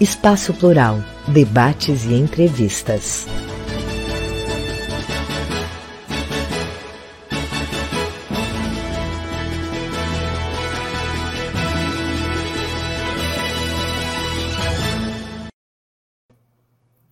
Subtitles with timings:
[0.00, 0.94] Espaço Plural,
[1.28, 3.26] debates e entrevistas.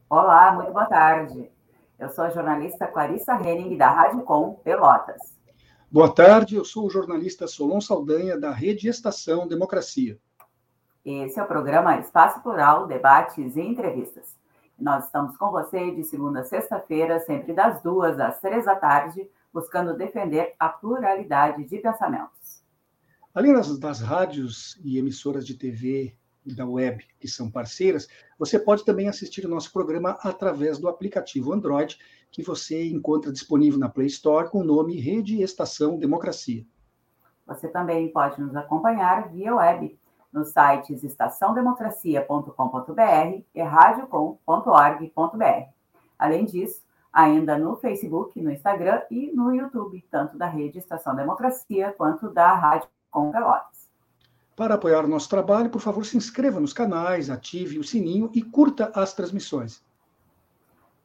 [0.09, 1.51] Olá, muito boa tarde.
[1.99, 5.21] Eu sou a jornalista Clarissa Henning, da Rádio Com Pelotas.
[5.93, 10.19] Boa tarde, eu sou o jornalista Solon Saldanha, da Rede Estação Democracia.
[11.11, 14.37] Esse é o programa Espaço Plural, debates e entrevistas.
[14.79, 19.27] Nós estamos com você de segunda a sexta-feira, sempre das duas às três da tarde,
[19.51, 22.63] buscando defender a pluralidade de pensamentos.
[23.35, 26.15] Além das, das rádios e emissoras de TV
[26.45, 28.07] e da web que são parceiras,
[28.39, 31.99] você pode também assistir o nosso programa através do aplicativo Android,
[32.31, 36.67] que você encontra disponível na Play Store com o nome Rede Estação Democracia.
[37.47, 39.98] Você também pode nos acompanhar via web
[40.33, 45.69] nos sites estaçãodemocracia.com.br e radiocom.org.br.
[46.19, 51.95] Além disso, ainda no Facebook, no Instagram e no YouTube, tanto da rede Estação Democracia
[51.97, 53.89] quanto da Rádio Com Pelotas.
[54.55, 58.43] Para apoiar o nosso trabalho, por favor, se inscreva nos canais, ative o sininho e
[58.43, 59.83] curta as transmissões.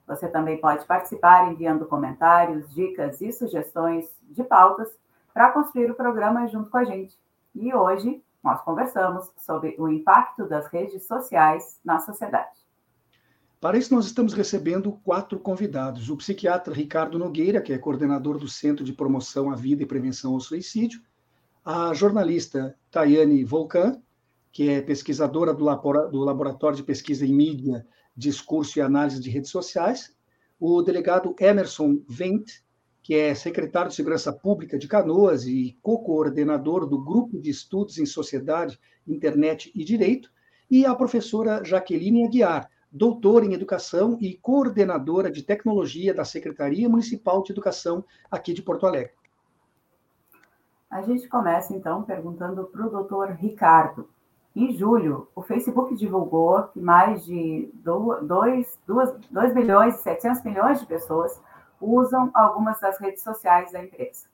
[0.08, 4.90] Você também pode participar enviando comentários, dicas e sugestões de pautas
[5.34, 7.18] para construir o programa junto com a gente.
[7.56, 12.64] E hoje nós conversamos sobre o impacto das redes sociais na sociedade.
[13.62, 18.48] Para isso, nós estamos recebendo quatro convidados: o psiquiatra Ricardo Nogueira, que é coordenador do
[18.48, 21.02] Centro de Promoção à Vida e Prevenção ao Suicídio,
[21.64, 24.02] a jornalista Tayane Volcan,
[24.52, 30.14] que é pesquisadora do Laboratório de Pesquisa em Mídia, Discurso e Análise de Redes Sociais,
[30.60, 32.63] o delegado Emerson Wendt,
[33.04, 38.06] que é secretário de Segurança Pública de Canoas e co-coordenador do Grupo de Estudos em
[38.06, 40.32] Sociedade, Internet e Direito,
[40.72, 47.44] e a professora Jaqueline Aguiar, doutora em Educação e coordenadora de Tecnologia da Secretaria Municipal
[47.44, 49.12] de Educação aqui de Porto Alegre.
[50.90, 54.08] A gente começa, então, perguntando para o doutor Ricardo.
[54.56, 58.80] Em julho, o Facebook divulgou que mais de 2
[59.54, 61.42] bilhões e 700 milhões de pessoas
[61.84, 64.28] usam algumas das redes sociais da empresa.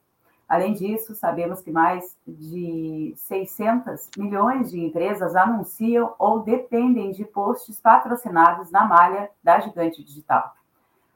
[0.48, 7.80] Além disso, sabemos que mais de 600 milhões de empresas anunciam ou dependem de posts
[7.80, 10.52] patrocinados na malha da gigante digital.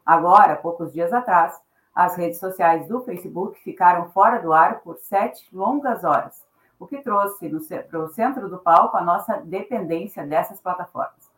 [0.07, 1.61] Agora, poucos dias atrás,
[1.93, 6.45] as redes sociais do Facebook ficaram fora do ar por sete longas horas,
[6.79, 7.49] o que trouxe
[7.91, 11.34] para o centro do palco a nossa dependência dessas plataformas.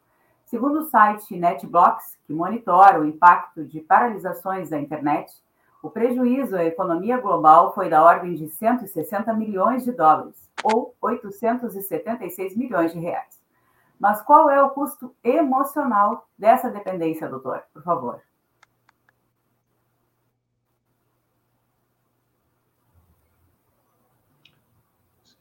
[0.46, 5.32] Segundo o site NetBlocks, que monitora o impacto de paralisações da internet,
[5.82, 12.56] o prejuízo à economia global foi da ordem de 160 milhões de dólares, ou 876
[12.56, 13.42] milhões de reais.
[13.98, 17.64] Mas qual é o custo emocional dessa dependência, doutor?
[17.72, 18.22] Por favor.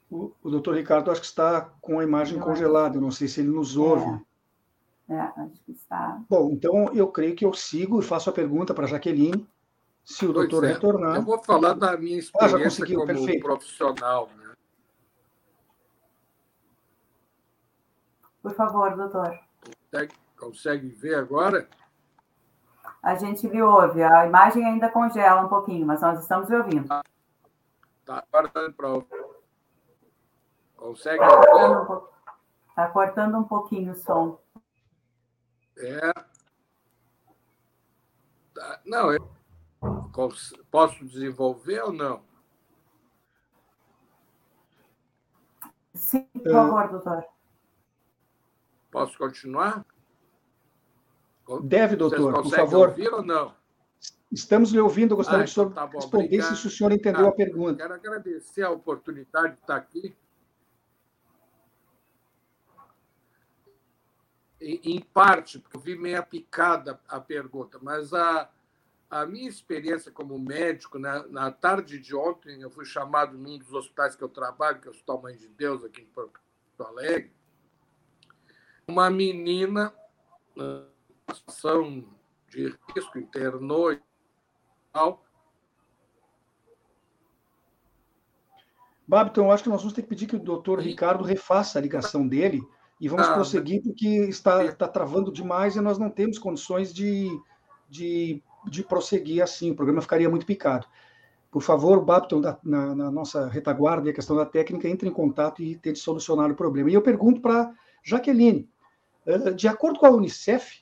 [0.10, 3.50] O, o doutor Ricardo acho que está com a imagem congelada, não sei se ele
[3.50, 4.10] nos ouve.
[4.10, 4.35] É.
[5.08, 6.20] É, acho que está.
[6.30, 9.48] Bom, então eu creio que eu sigo e faço a pergunta para a Jaqueline,
[10.04, 10.74] se o pois doutor é.
[10.74, 11.16] retornar.
[11.18, 13.44] Eu vou falar da minha experiência ah, como perfeito.
[13.44, 14.30] profissional.
[14.36, 14.54] Né?
[18.42, 19.40] Por favor, doutor.
[19.92, 21.68] Consegue, consegue ver agora?
[23.02, 24.02] A gente lhe ouve.
[24.02, 26.88] A imagem ainda congela um pouquinho, mas nós estamos lhe ouvindo.
[26.88, 27.04] Tá,
[28.04, 29.04] tá agora está para
[30.76, 32.02] Consegue Está cortando, um
[32.76, 34.40] tá cortando um pouquinho o som.
[35.78, 36.14] É.
[38.54, 39.30] Tá, não, eu
[40.72, 42.24] posso desenvolver ou não?
[45.94, 47.26] Sim, por favor, doutor.
[48.92, 49.86] Posso continuar?
[51.64, 52.90] Deve, doutor, por favor.
[52.90, 53.54] ouvir ou não?
[54.32, 56.92] Estamos lhe ouvindo, eu gostaria ah, que o senhor então tá respondesse se o senhor
[56.92, 57.78] entendeu a pergunta.
[57.78, 60.16] Quero agradecer a oportunidade de estar aqui.
[64.68, 68.50] Em parte, porque eu vi meia picada a pergunta, mas a,
[69.12, 73.72] a minha experiência como médico, na, na tarde de ontem, eu fui chamado num dos
[73.74, 76.40] hospitais que eu trabalho, que é o Hospital Mãe de Deus, aqui em Porto
[76.80, 77.32] Alegre,
[78.88, 79.94] uma menina
[81.32, 82.04] situação
[82.50, 84.02] de risco, internou e
[84.92, 85.24] tal.
[89.08, 91.82] Babiton, eu acho que nós vamos ter que pedir que o doutor Ricardo refaça a
[91.82, 92.68] ligação dele
[93.06, 97.30] e vamos ah, prosseguir, porque está, está travando demais e nós não temos condições de,
[97.88, 100.88] de, de prosseguir assim, o programa ficaria muito picado.
[101.52, 105.62] Por favor, Babton, na, na, nossa retaguarda e a questão da técnica, entre em contato
[105.62, 106.90] e tente solucionar o problema.
[106.90, 107.72] E eu pergunto para
[108.04, 108.68] Jaqueline,
[109.24, 110.80] eh, de acordo com a Unicef,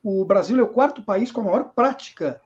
[0.00, 2.40] o Brasil é o quarto país com a maior prática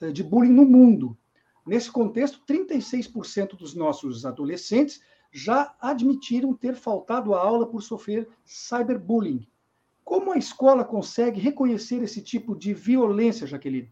[0.00, 1.16] eh, de bullying no mundo.
[1.64, 5.00] Nesse contexto, 36% dos nossos adolescentes
[5.32, 9.46] já admitiram ter faltado à aula por sofrer cyberbullying.
[10.04, 13.90] Como a escola consegue reconhecer esse tipo de violência, Jaqueline?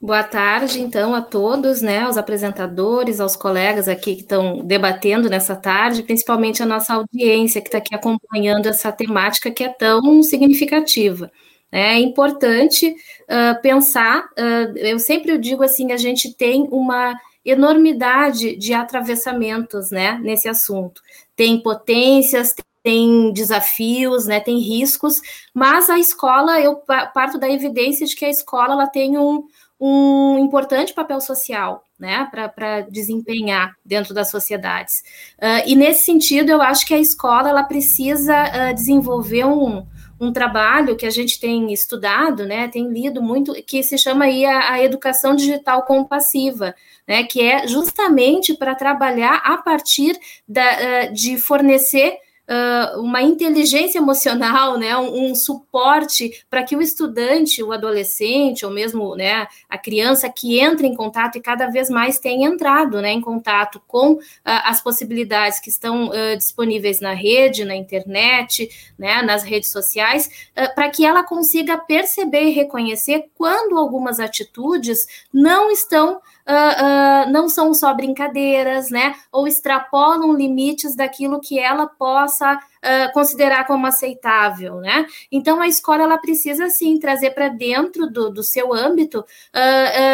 [0.00, 5.56] Boa tarde, então, a todos, né, aos apresentadores, aos colegas aqui que estão debatendo nessa
[5.56, 11.32] tarde, principalmente a nossa audiência que está aqui acompanhando essa temática que é tão significativa.
[11.72, 17.18] É importante uh, pensar, uh, eu sempre digo assim, a gente tem uma
[17.50, 21.02] enormidade de atravessamentos, né, nesse assunto.
[21.34, 25.20] Tem potências, tem desafios, né, tem riscos,
[25.54, 26.76] mas a escola, eu
[27.14, 29.46] parto da evidência de que a escola ela tem um,
[29.80, 35.02] um importante papel social, né, para desempenhar dentro das sociedades.
[35.38, 39.86] Uh, e nesse sentido, eu acho que a escola ela precisa uh, desenvolver um,
[40.20, 44.44] um trabalho que a gente tem estudado, né, tem lido muito, que se chama aí
[44.44, 46.74] a, a educação digital compassiva,
[47.06, 52.18] né, que é justamente para trabalhar a partir da, uh, de fornecer
[52.48, 58.72] uh, uma inteligência emocional, né, um, um suporte para que o estudante, o adolescente, ou
[58.72, 63.12] mesmo né, a criança que entra em contato e cada vez mais tem entrado né,
[63.12, 68.68] em contato com uh, as possibilidades que estão uh, disponíveis na rede, na internet,
[68.98, 75.70] né, nas redes sociais, para que ela consiga perceber e reconhecer quando algumas atitudes não
[75.70, 79.14] estão uh, uh, não são só brincadeiras, né?
[79.30, 85.06] Ou extrapolam limites daquilo que ela possa uh, considerar como aceitável, né?
[85.30, 89.24] Então a escola ela precisa sim trazer para dentro do, do seu âmbito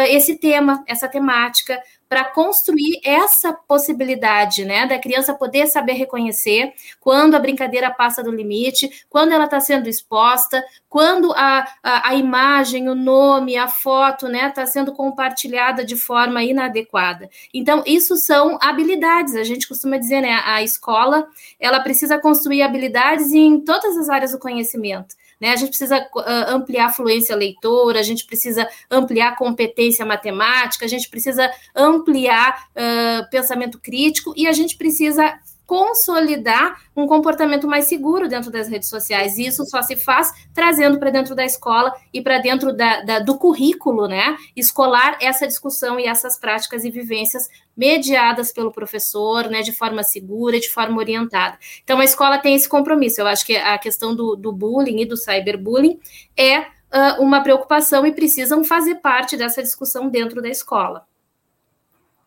[0.09, 1.79] esse tema, essa temática,
[2.15, 8.31] para construir essa possibilidade, né, da criança poder saber reconhecer quando a brincadeira passa do
[8.31, 14.29] limite, quando ela está sendo exposta, quando a, a, a, imagem, o nome, a foto,
[14.29, 17.29] né, está sendo compartilhada de forma inadequada.
[17.53, 19.35] Então, isso são habilidades.
[19.35, 21.27] A gente costuma dizer, né, a escola,
[21.59, 25.15] ela precisa construir habilidades em todas as áreas do conhecimento.
[25.39, 25.51] Né?
[25.51, 30.85] A gente precisa uh, ampliar a fluência leitora, a gente precisa ampliar a competência matemática,
[30.85, 37.85] a gente precisa ampliar uh, pensamento crítico e a gente precisa consolidar um comportamento mais
[37.85, 39.37] seguro dentro das redes sociais.
[39.37, 43.19] E isso só se faz trazendo para dentro da escola e para dentro da, da,
[43.19, 44.37] do currículo, né?
[44.55, 49.61] Escolar essa discussão e essas práticas e vivências mediadas pelo professor, né?
[49.61, 51.57] De forma segura, de forma orientada.
[51.83, 53.21] Então, a escola tem esse compromisso.
[53.21, 55.99] Eu acho que a questão do, do bullying e do cyberbullying
[56.37, 61.05] é uh, uma preocupação e precisam fazer parte dessa discussão dentro da escola.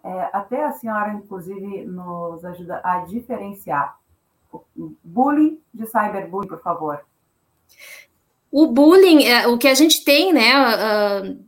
[0.04, 3.98] É, até a senhora, inclusive, nos ajuda a diferenciar
[5.04, 7.04] bullying de cyberbullying, por favor.
[8.50, 11.47] O bullying, é, o que a gente tem, né, uh,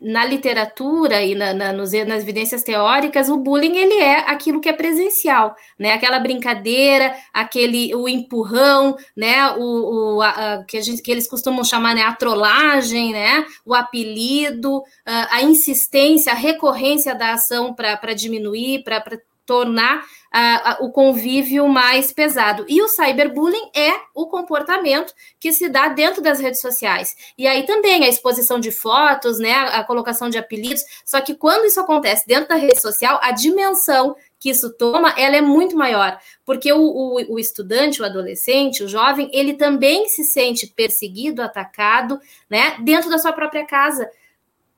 [0.00, 4.68] na literatura e na, na, nos, nas evidências teóricas, o bullying ele é aquilo que
[4.68, 5.92] é presencial, né?
[5.92, 9.52] Aquela brincadeira, aquele o empurrão, né?
[9.52, 12.02] O, o a, a, que, a gente, que eles costumam chamar né?
[12.02, 13.44] a trollagem, né?
[13.64, 19.00] O apelido, a, a insistência, a recorrência da ação para diminuir, para
[19.46, 22.66] tornar uh, o convívio mais pesado.
[22.68, 27.16] E o cyberbullying é o comportamento que se dá dentro das redes sociais.
[27.38, 30.82] E aí também a exposição de fotos, né, a colocação de apelidos.
[31.04, 35.36] Só que quando isso acontece dentro da rede social, a dimensão que isso toma, ela
[35.36, 40.24] é muito maior, porque o, o, o, estudante, o adolescente, o jovem, ele também se
[40.24, 44.08] sente perseguido, atacado, né, dentro da sua própria casa.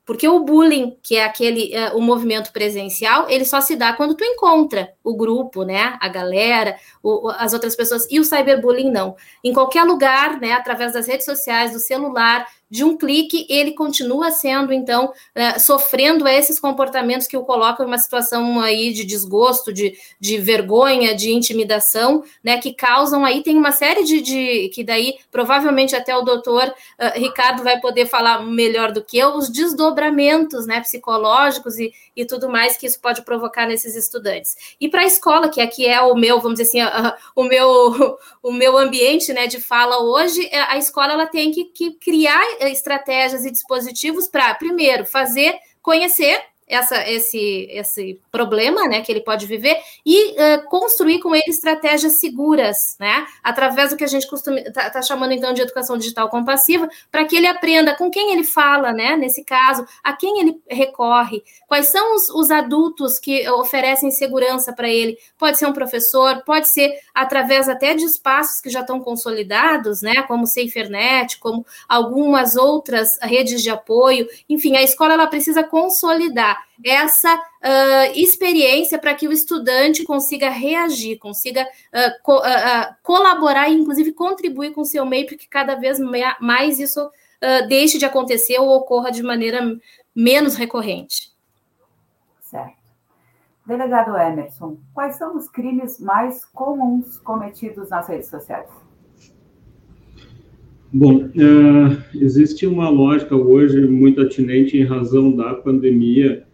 [0.09, 4.15] Porque o bullying, que é aquele uh, o movimento presencial, ele só se dá quando
[4.15, 9.15] tu encontra o grupo, né, a galera, o, as outras pessoas, e o cyberbullying não.
[9.43, 14.29] Em qualquer lugar, né, através das redes sociais, do celular, de um clique, ele continua
[14.29, 19.73] sendo, então, é, sofrendo esses comportamentos que o colocam em uma situação aí de desgosto,
[19.73, 24.83] de, de vergonha, de intimidação, né, que causam aí, tem uma série de, de que
[24.83, 29.49] daí, provavelmente até o doutor uh, Ricardo vai poder falar melhor do que eu, os
[29.49, 34.75] desdobramentos, né, psicológicos e, e tudo mais que isso pode provocar nesses estudantes.
[34.79, 38.17] E para a escola, que aqui é o meu, vamos dizer assim, uh, o, meu,
[38.43, 43.45] o meu ambiente, né, de fala hoje, a escola, ela tem que, que criar estratégias
[43.45, 46.39] e dispositivos para, primeiro, fazer conhecer
[46.69, 52.19] essa, esse, esse problema né, que ele pode viver e uh, construir com ele estratégias
[52.19, 53.25] seguras, né?
[53.43, 57.35] Através do que a gente está tá chamando então de educação digital compassiva, para que
[57.35, 59.17] ele aprenda com quem ele fala, né?
[59.17, 64.87] Nesse caso, a quem ele recorre, quais são os, os adultos que oferecem segurança para
[64.87, 65.17] ele.
[65.39, 70.21] Pode ser um professor, pode ser através até de espaços que já estão consolidados, né?
[70.23, 74.27] Como SaferNet, como algumas outras redes de apoio.
[74.47, 81.17] Enfim, a escola ela precisa consolidar essa uh, experiência para que o estudante consiga reagir,
[81.17, 85.75] consiga uh, co uh, colaborar e, inclusive, contribuir com o seu meio, para que cada
[85.75, 85.99] vez
[86.39, 87.09] mais isso
[87.69, 89.61] deixe de acontecer ou ocorra de maneira
[90.13, 91.31] menos recorrente.
[92.41, 92.75] Certo.
[93.65, 98.67] Delegado Emerson, quais são os crimes mais comuns cometidos nas redes sociais?
[100.91, 106.47] Bom, uh, existe uma lógica hoje muito atinente em razão da pandemia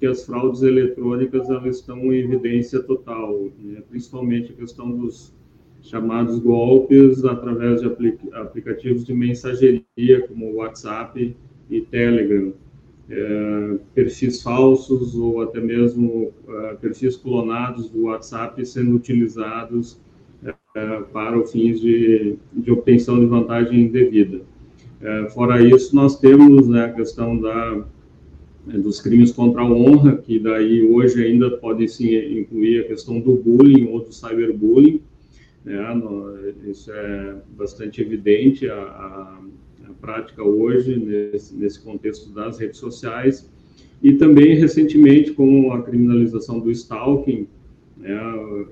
[0.00, 3.82] que as fraudes eletrônicas elas estão em evidência total, né?
[3.90, 5.34] principalmente a questão dos
[5.82, 7.86] chamados golpes através de
[8.32, 11.36] aplicativos de mensageria como WhatsApp
[11.68, 12.54] e Telegram,
[13.10, 20.00] é, perfis falsos ou até mesmo é, perfis clonados do WhatsApp sendo utilizados
[20.74, 24.40] é, para fins de, de obtenção de vantagem indevida.
[25.02, 27.84] É, fora isso, nós temos né, a questão da
[28.66, 33.36] dos crimes contra a honra, que daí hoje ainda pode se incluir a questão do
[33.36, 35.00] bullying ou do cyberbullying,
[35.64, 35.78] né,
[36.66, 39.40] isso é bastante evidente a, a,
[39.88, 43.50] a prática hoje nesse, nesse, contexto das redes sociais,
[44.02, 47.46] e também recentemente com a criminalização do stalking,
[47.96, 48.18] né,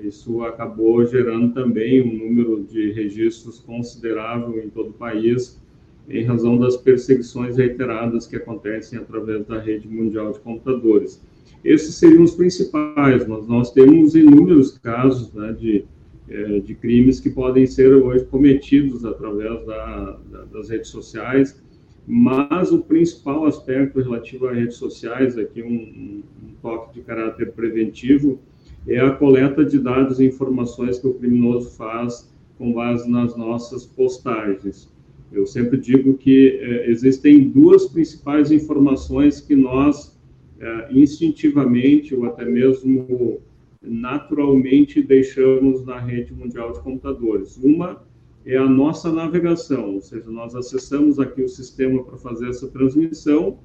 [0.03, 5.61] isso acabou gerando também um número de registros considerável em todo o país,
[6.09, 11.23] em razão das perseguições reiteradas que acontecem através da rede mundial de computadores.
[11.63, 15.85] Esses seriam os principais, mas nós temos inúmeros casos né, de,
[16.29, 21.61] é, de crimes que podem ser hoje cometidos através da, da, das redes sociais,
[22.07, 28.41] mas o principal aspecto relativo às redes sociais, aqui um, um toque de caráter preventivo,
[28.87, 33.85] é a coleta de dados e informações que o criminoso faz com base nas nossas
[33.85, 34.91] postagens.
[35.31, 40.19] Eu sempre digo que é, existem duas principais informações que nós
[40.61, 43.41] é, instintivamente ou até mesmo
[43.81, 47.57] naturalmente deixamos na rede mundial de computadores.
[47.59, 48.03] Uma
[48.45, 53.59] é a nossa navegação, ou seja, nós acessamos aqui o sistema para fazer essa transmissão.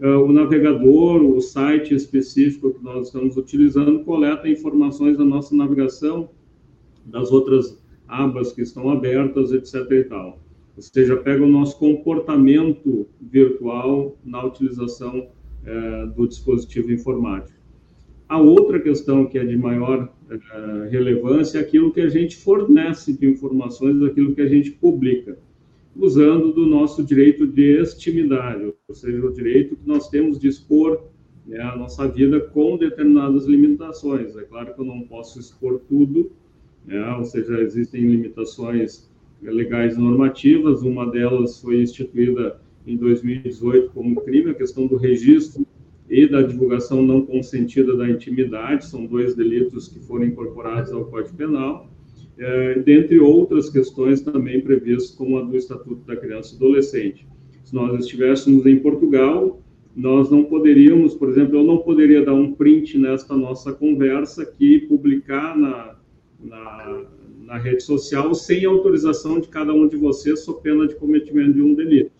[0.00, 6.30] Uh, o navegador, o site específico que nós estamos utilizando, coleta informações da nossa navegação,
[7.04, 9.74] das outras abas que estão abertas, etc.
[9.90, 10.38] e tal
[10.78, 15.28] ou seja, pega o nosso comportamento virtual na utilização
[15.66, 17.58] é, do dispositivo informático.
[18.28, 23.12] A outra questão que é de maior é, relevância é aquilo que a gente fornece
[23.12, 25.36] de informações, aquilo que a gente publica,
[25.96, 31.02] usando do nosso direito de extimidade, ou seja, o direito que nós temos de expor
[31.44, 34.36] né, a nossa vida com determinadas limitações.
[34.36, 36.30] É claro que eu não posso expor tudo,
[36.86, 39.07] né, ou seja, existem limitações
[39.42, 45.66] legais normativas, uma delas foi instituída em 2018 como crime, a questão do registro
[46.08, 51.36] e da divulgação não consentida da intimidade, são dois delitos que foram incorporados ao Código
[51.36, 51.90] Penal,
[52.38, 57.26] é, dentre outras questões também previstas, como a do Estatuto da Criança e Adolescente.
[57.64, 59.60] Se nós estivéssemos em Portugal,
[59.94, 64.78] nós não poderíamos, por exemplo, eu não poderia dar um print nesta nossa conversa aqui
[64.80, 65.96] publicar na,
[66.42, 67.04] na,
[67.48, 71.62] na, rede social sem autorização de cada um de vocês, sob pena de cometimento de
[71.62, 72.12] um delito.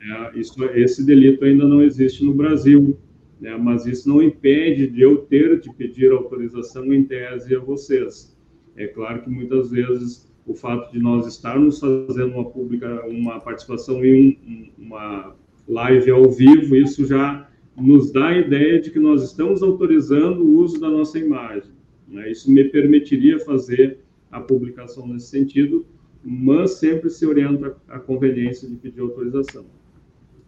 [0.00, 2.98] É, isso, esse delito ainda não existe no Brasil,
[3.40, 8.36] né, mas isso não impede de eu ter de pedir autorização em tese a vocês.
[8.76, 14.04] É claro que muitas vezes o fato de nós estarmos fazendo uma pública, uma participação
[14.04, 14.38] em
[14.78, 15.36] um, uma
[15.68, 20.58] live ao vivo, isso já nos dá a ideia de que nós estamos autorizando o
[20.58, 21.70] uso da nossa imagem.
[22.08, 22.30] Né?
[22.30, 23.98] Isso me permitiria fazer
[24.30, 25.86] a publicação nesse sentido,
[26.22, 29.64] mas sempre se orienta a conveniência de pedir autorização.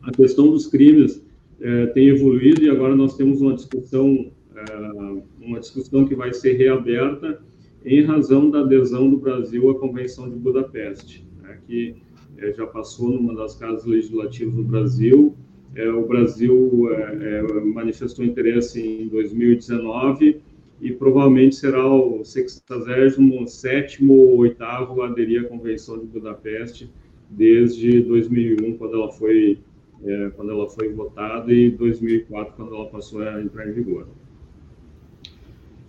[0.02, 1.24] A questão dos crimes
[1.60, 6.54] é, tem evoluído e agora nós temos uma discussão, é, uma discussão que vai ser
[6.54, 7.40] reaberta
[7.84, 11.96] em razão da adesão do Brasil à Convenção de Budapeste, né, que
[12.38, 15.34] é, já passou numa das casas legislativas do Brasil.
[15.96, 16.88] O Brasil
[17.72, 20.40] manifestou interesse em 2019
[20.80, 26.90] e provavelmente será o 67 ou 8 a aderir à Convenção de Budapeste
[27.28, 29.60] desde 2001, quando ela foi
[30.02, 34.08] é, quando ela foi votada e 2004 quando ela passou a entrar em vigor.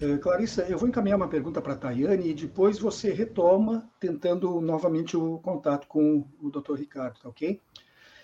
[0.02, 4.60] É, Clarissa, eu vou encaminhar uma pergunta para a Tayane e depois você retoma, tentando
[4.60, 6.74] novamente o contato com o Dr.
[6.74, 7.62] Ricardo, tá ok?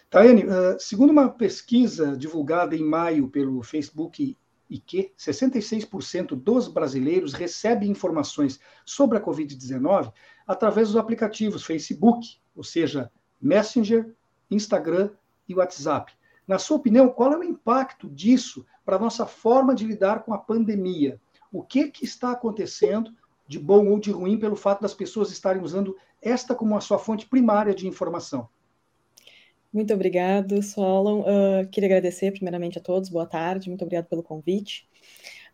[0.09, 4.36] Tayane, uh, segundo uma pesquisa divulgada em maio pelo Facebook
[4.69, 10.12] IQ, 66% dos brasileiros recebem informações sobre a Covid-19
[10.45, 14.13] através dos aplicativos Facebook, ou seja, Messenger,
[14.50, 15.12] Instagram
[15.47, 16.13] e WhatsApp.
[16.47, 20.33] Na sua opinião, qual é o impacto disso para a nossa forma de lidar com
[20.33, 21.19] a pandemia?
[21.51, 23.12] o que, que está acontecendo
[23.47, 27.00] de bom ou de ruim pelo fato das pessoas estarem usando esta como a sua
[27.00, 28.50] fonte primária de informação.
[29.71, 31.21] Muito obrigado, Solon.
[31.21, 34.88] Uh, queria agradecer primeiramente a todos, boa tarde, muito obrigado pelo convite.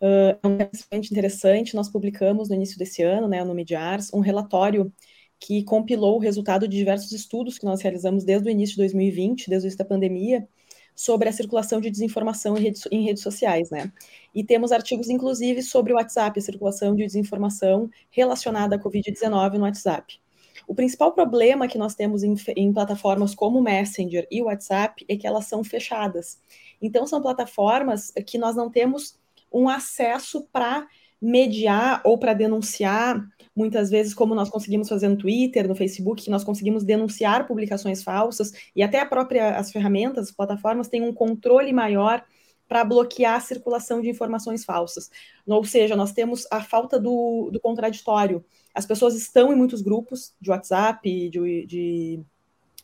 [0.01, 4.19] Uh, é um extremamente interessante, nós publicamos no início desse ano, né, no Mediars, um
[4.19, 4.93] relatório
[5.39, 9.49] que compilou o resultado de diversos estudos que nós realizamos desde o início de 2020,
[9.49, 10.47] desde o início da pandemia,
[10.95, 13.91] sobre a circulação de desinformação em redes, em redes sociais, né?
[14.33, 19.63] E temos artigos, inclusive, sobre o WhatsApp, a circulação de desinformação relacionada à Covid-19 no
[19.63, 20.22] WhatsApp.
[20.67, 25.27] O principal problema que nós temos em, em, plataformas como Messenger e WhatsApp é que
[25.27, 26.39] elas são fechadas.
[26.81, 29.17] Então, são plataformas que nós não temos
[29.51, 30.87] um acesso para
[31.21, 33.23] mediar ou para denunciar
[33.55, 38.03] muitas vezes, como nós conseguimos fazer no Twitter, no Facebook, que nós conseguimos denunciar publicações
[38.03, 42.23] falsas, e até a própria, as ferramentas, as plataformas têm um controle maior
[42.67, 45.09] para bloquear a circulação de informações falsas.
[45.45, 48.43] Ou seja, nós temos a falta do, do contraditório.
[48.73, 52.23] As pessoas estão em muitos grupos de WhatsApp, de, de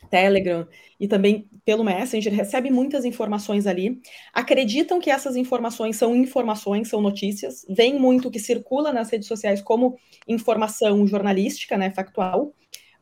[0.08, 0.66] Telegram
[0.98, 4.00] e também pelo Messenger, recebe muitas informações ali,
[4.32, 9.60] acreditam que essas informações são informações, são notícias, vem muito que circula nas redes sociais
[9.60, 12.54] como informação jornalística, né, factual,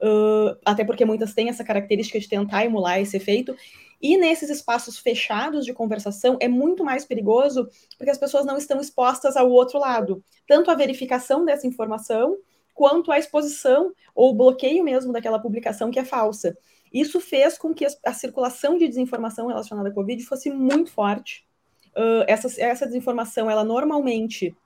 [0.02, 3.54] uh, até porque muitas têm essa característica de tentar emular esse efeito,
[4.00, 8.80] e nesses espaços fechados de conversação é muito mais perigoso porque as pessoas não estão
[8.80, 12.36] expostas ao outro lado, tanto a verificação dessa informação
[12.78, 16.56] quanto a exposição ou bloqueio mesmo daquela publicação que é falsa.
[16.92, 21.44] Isso fez com que a, a circulação de desinformação relacionada à Covid fosse muito forte.
[21.88, 24.56] Uh, essa, essa desinformação, ela normalmente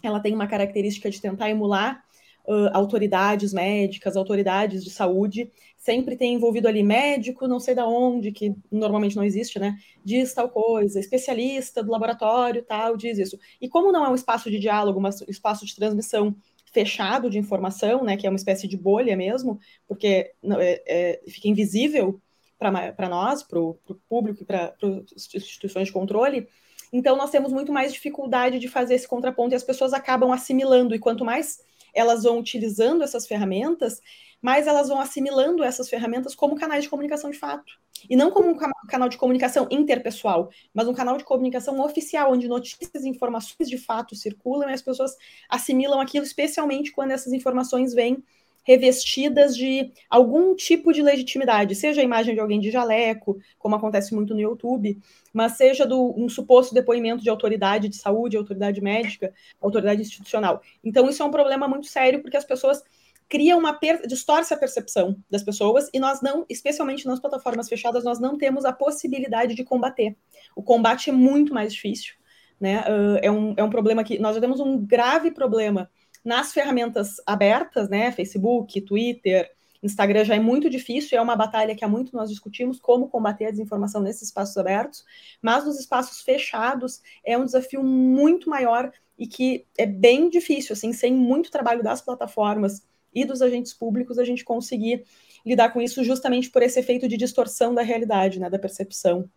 [0.00, 2.04] ela tem uma característica de tentar emular
[2.46, 8.30] uh, autoridades médicas, autoridades de saúde, sempre tem envolvido ali médico, não sei da onde,
[8.30, 9.76] que normalmente não existe, né?
[10.04, 13.36] Diz tal coisa, especialista do laboratório tal, diz isso.
[13.60, 16.36] E como não é um espaço de diálogo, mas um espaço de transmissão
[16.76, 19.58] fechado de informação, né, que é uma espécie de bolha mesmo,
[19.88, 22.20] porque é, é, fica invisível
[22.58, 26.46] para nós, para o público e para as instituições de controle.
[26.92, 30.94] Então, nós temos muito mais dificuldade de fazer esse contraponto e as pessoas acabam assimilando.
[30.94, 31.60] E quanto mais
[31.94, 34.02] elas vão utilizando essas ferramentas,
[34.40, 37.72] mais elas vão assimilando essas ferramentas como canais de comunicação de fato.
[38.08, 38.56] E não como um
[38.88, 43.78] canal de comunicação interpessoal, mas um canal de comunicação oficial, onde notícias e informações de
[43.78, 45.16] fato circulam e as pessoas
[45.48, 48.22] assimilam aquilo, especialmente quando essas informações vêm
[48.66, 54.12] revestidas de algum tipo de legitimidade, seja a imagem de alguém de jaleco, como acontece
[54.12, 54.98] muito no YouTube,
[55.32, 60.60] mas seja do um suposto depoimento de autoridade de saúde, autoridade médica, autoridade institucional.
[60.82, 62.82] Então isso é um problema muito sério porque as pessoas
[63.28, 64.06] cria uma per...
[64.06, 68.64] distorce a percepção das pessoas e nós não, especialmente nas plataformas fechadas, nós não temos
[68.64, 70.16] a possibilidade de combater.
[70.54, 72.14] O combate é muito mais difícil,
[72.60, 72.80] né?
[72.80, 75.90] Uh, é, um, é um problema que nós já temos um grave problema
[76.24, 78.10] nas ferramentas abertas, né?
[78.12, 79.50] Facebook, Twitter,
[79.82, 83.46] Instagram já é muito difícil, é uma batalha que há muito nós discutimos como combater
[83.46, 85.04] a desinformação nesses espaços abertos,
[85.40, 90.92] mas nos espaços fechados é um desafio muito maior e que é bem difícil, assim,
[90.92, 92.82] sem muito trabalho das plataformas
[93.16, 95.04] e dos agentes públicos, a gente conseguir
[95.44, 99.28] lidar com isso justamente por esse efeito de distorção da realidade, né, da percepção.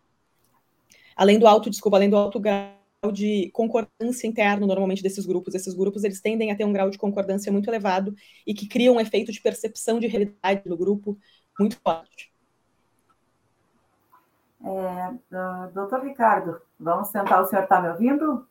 [1.16, 2.78] Além do alto, desculpa, além do alto grau
[3.14, 5.56] de concordância interno normalmente desses grupos.
[5.56, 8.14] Esses grupos eles tendem a ter um grau de concordância muito elevado
[8.46, 11.18] e que cria um efeito de percepção de realidade no grupo
[11.58, 12.34] muito forte.
[14.62, 18.46] É, doutor Ricardo, vamos tentar, o senhor está me ouvindo?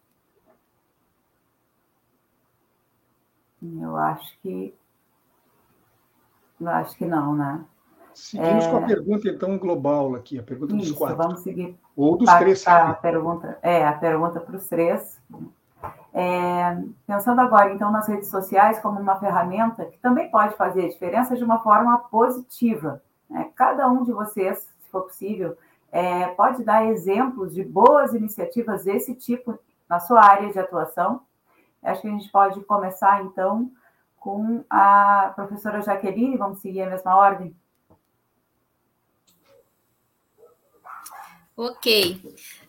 [3.63, 4.75] Eu acho que.
[6.67, 7.65] Acho que não, né?
[8.15, 8.71] Seguimos é...
[8.71, 11.17] com a pergunta, então, global aqui, a pergunta Isso, dos quatro.
[11.17, 11.79] Vamos seguir.
[11.97, 12.67] Ou dos a, três.
[12.67, 15.21] A pergunta, é, a pergunta para os três.
[16.13, 20.89] É, pensando agora, então, nas redes sociais como uma ferramenta que também pode fazer a
[20.89, 23.01] diferença de uma forma positiva.
[23.31, 23.51] Né?
[23.55, 25.57] Cada um de vocês, se for possível,
[25.93, 31.21] é, pode dar exemplos de boas iniciativas desse tipo na sua área de atuação.
[31.83, 33.71] Acho que a gente pode começar, então,
[34.19, 37.55] com a professora Jaqueline, vamos seguir a mesma ordem?
[41.61, 42.21] Ok.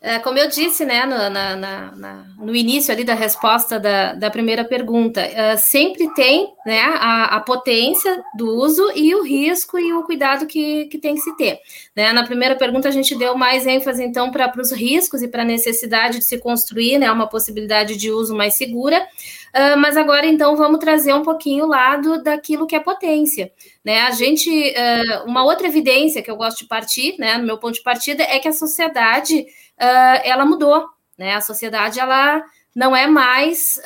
[0.01, 4.31] É, como eu disse, né, no, na, na, no início ali da resposta da, da
[4.31, 9.93] primeira pergunta, uh, sempre tem né, a, a, potência do uso e o risco e
[9.93, 11.59] o cuidado que, que tem que se ter.
[11.95, 12.11] Né?
[12.13, 15.45] Na primeira pergunta, a gente deu mais ênfase, então, para os riscos e para a
[15.45, 19.07] necessidade de se construir né, uma possibilidade de uso mais segura.
[19.55, 23.51] Uh, mas agora, então, vamos trazer um pouquinho o lado daquilo que é potência.
[23.83, 24.01] Né?
[24.01, 27.75] A gente, uh, uma outra evidência que eu gosto de partir, né, no meu ponto
[27.75, 30.87] de partida, é que a sociedade uh, ela mudou.
[31.17, 31.35] Né?
[31.35, 32.43] A sociedade, ela
[32.75, 33.81] não é mais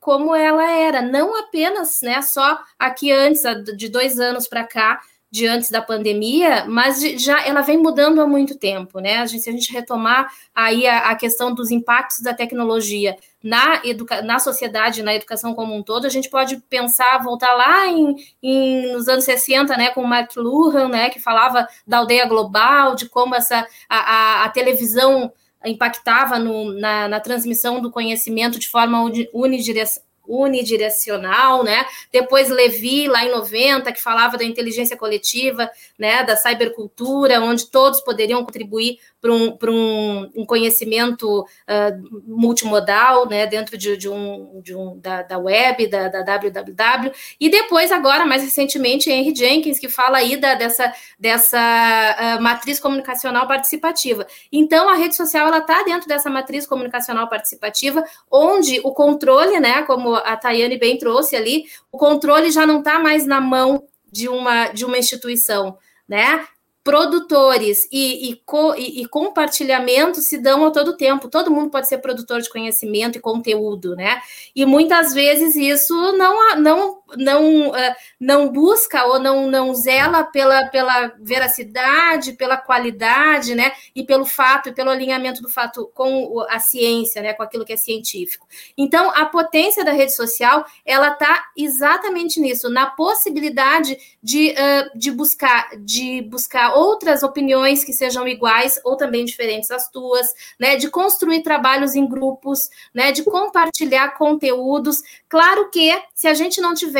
[0.00, 3.40] como ela era, não apenas né, só aqui antes,
[3.76, 5.00] de dois anos para cá,
[5.30, 9.18] de antes da pandemia, mas já ela vem mudando há muito tempo, né?
[9.18, 13.80] A gente, se a gente retomar aí a, a questão dos impactos da tecnologia na,
[14.22, 18.92] na sociedade, na educação como um todo, a gente pode pensar, voltar lá em, em
[18.92, 23.08] nos anos 60, né, com o Mark Luhan, né, que falava da aldeia global, de
[23.08, 25.32] como essa a, a, a televisão
[25.64, 31.84] impactava no, na, na, transmissão do conhecimento de forma unidirecional unidirecional, né?
[32.12, 36.22] Depois Levi, lá em 90, que falava da inteligência coletiva, né?
[36.22, 43.76] Da cybercultura, onde todos poderiam contribuir para um, um, um, conhecimento uh, multimodal, né, dentro
[43.76, 48.42] de, de um, de um da, da, web, da, da www, e depois, agora, mais
[48.42, 54.26] recentemente, Henry Jenkins, que fala aí da, dessa, dessa uh, matriz comunicacional participativa.
[54.50, 60.14] Então, a rede social, está dentro dessa matriz comunicacional participativa, onde o controle, né, como
[60.14, 64.68] a Tayane bem trouxe ali, o controle já não está mais na mão de uma,
[64.68, 65.78] de uma instituição,
[66.08, 66.46] né?
[66.82, 71.28] Produtores e, e, co, e, e, compartilhamento se dão a todo tempo.
[71.28, 74.20] Todo mundo pode ser produtor de conhecimento e conteúdo, né?
[74.56, 80.66] E muitas vezes isso não, não, não, uh, não busca ou não, não zela pela,
[80.66, 83.72] pela veracidade, pela qualidade, né?
[83.94, 87.32] E pelo fato pelo alinhamento do fato com a ciência, né?
[87.32, 88.46] Com aquilo que é científico.
[88.76, 95.10] Então, a potência da rede social, ela está exatamente nisso, na possibilidade de, uh, de
[95.10, 100.26] buscar, de buscar outras opiniões que sejam iguais ou também diferentes às tuas,
[100.58, 100.76] né?
[100.76, 103.12] De construir trabalhos em grupos, né?
[103.12, 105.02] De compartilhar conteúdos.
[105.28, 106.99] Claro que se a gente não tiver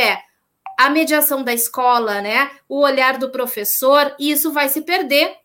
[0.78, 2.50] a mediação da escola, né?
[2.68, 5.36] O olhar do professor, isso vai se perder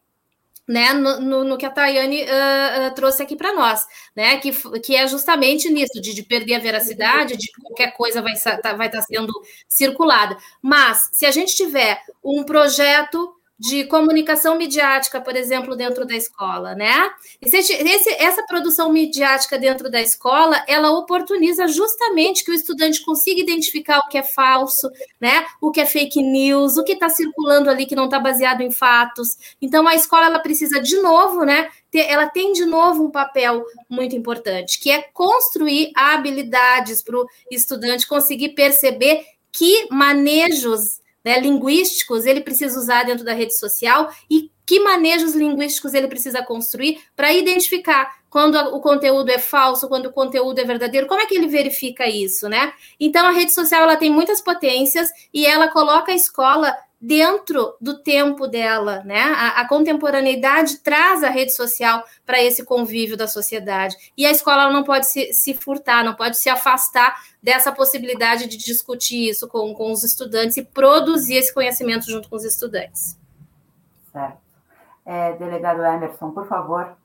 [0.68, 4.52] né, no, no, no, que a Tayane uh, uh, trouxe aqui para nós, né, que,
[4.80, 8.58] que é justamente nisso, de, de, perder a veracidade, de que qualquer coisa vai estar
[8.58, 9.32] tá, vai tá sendo
[9.68, 10.36] circulada.
[10.62, 16.76] Mas, se a gente tiver um projeto de comunicação midiática, por exemplo, dentro da escola,
[16.76, 17.10] né?
[17.42, 23.40] Esse, esse, essa produção midiática dentro da escola, ela oportuniza justamente que o estudante consiga
[23.40, 24.90] identificar o que é falso,
[25.22, 25.46] né?
[25.62, 28.72] O que é fake news, o que está circulando ali que não está baseado em
[28.72, 29.38] fatos.
[29.62, 31.70] Então, a escola ela precisa de novo, né?
[31.94, 38.06] Ela tem de novo um papel muito importante, que é construir habilidades para o estudante
[38.06, 44.80] conseguir perceber que manejos né, linguísticos ele precisa usar dentro da rede social e que
[44.80, 50.60] manejos linguísticos ele precisa construir para identificar quando o conteúdo é falso, quando o conteúdo
[50.60, 52.74] é verdadeiro, como é que ele verifica isso, né?
[53.00, 58.00] Então a rede social ela tem muitas potências e ela coloca a escola dentro do
[58.00, 59.22] tempo dela, né?
[59.22, 63.96] A, a contemporaneidade traz a rede social para esse convívio da sociedade.
[64.18, 68.58] E a escola não pode se, se, furtar, não pode se afastar dessa possibilidade de
[68.58, 73.20] discutir isso com, com os estudantes e produzir esse conhecimento junto com os estudantes.
[74.12, 74.38] Certo.
[75.06, 76.98] É, delegado Emerson, por favor.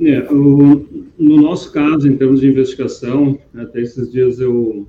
[0.00, 0.86] É, o,
[1.18, 4.88] no nosso caso, em termos de investigação, até esses dias eu,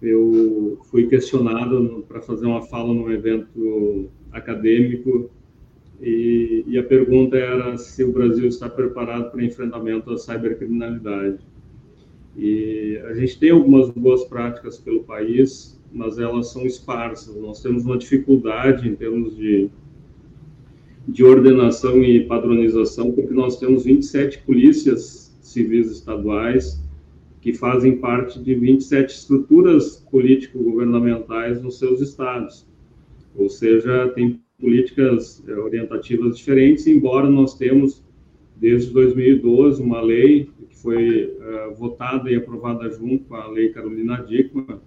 [0.00, 5.30] eu fui questionado para fazer uma fala num evento acadêmico
[6.00, 11.38] e, e, a pergunta era se o Brasil está preparado para enfrentamento da cybercriminalidade.
[12.36, 17.34] E a gente tem algumas boas práticas pelo país, mas elas são esparsas.
[17.36, 19.70] Nós temos uma dificuldade em termos de
[21.08, 26.82] de ordenação e padronização, porque nós temos 27 polícias civis estaduais
[27.46, 32.66] que fazem parte de 27 estruturas político-governamentais nos seus estados.
[33.36, 38.02] Ou seja, tem políticas é, orientativas diferentes, embora nós temos,
[38.56, 44.24] desde 2012, uma lei que foi uh, votada e aprovada junto com a Lei Carolina
[44.24, 44.80] Dickmann,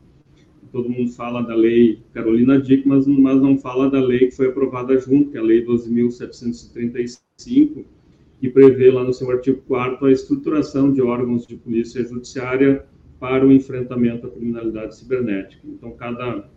[0.69, 4.47] todo mundo fala da lei Carolina Dick, mas, mas não fala da lei que foi
[4.47, 7.85] aprovada junto, que é a lei 12.735,
[8.39, 12.85] que prevê lá no seu artigo 4 a estruturação de órgãos de polícia judiciária
[13.19, 15.61] para o enfrentamento à criminalidade cibernética.
[15.67, 16.49] Então, cada.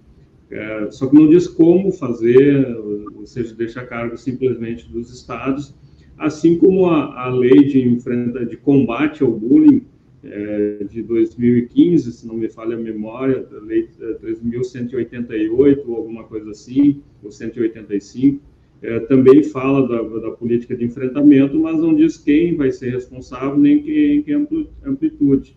[0.50, 5.74] É, só que não diz como fazer, ou seja, deixa a cargo simplesmente dos estados,
[6.18, 9.82] assim como a, a lei de, enfrenta, de combate ao bullying,
[10.22, 13.88] é, de 2015, se não me falha a memória, lei
[14.22, 18.40] 3.188 é, ou alguma coisa assim, ou 185,
[18.82, 23.56] é, também fala da, da, política de enfrentamento, mas não diz quem vai ser responsável
[23.56, 24.48] nem quem, quem
[24.84, 25.56] amplitude.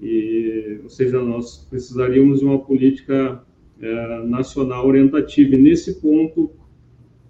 [0.00, 3.42] E, ou seja, nós precisaríamos de uma política
[3.80, 5.54] é, nacional orientativa.
[5.54, 6.50] E nesse ponto,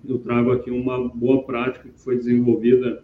[0.06, 3.02] eu trago aqui uma boa prática que foi desenvolvida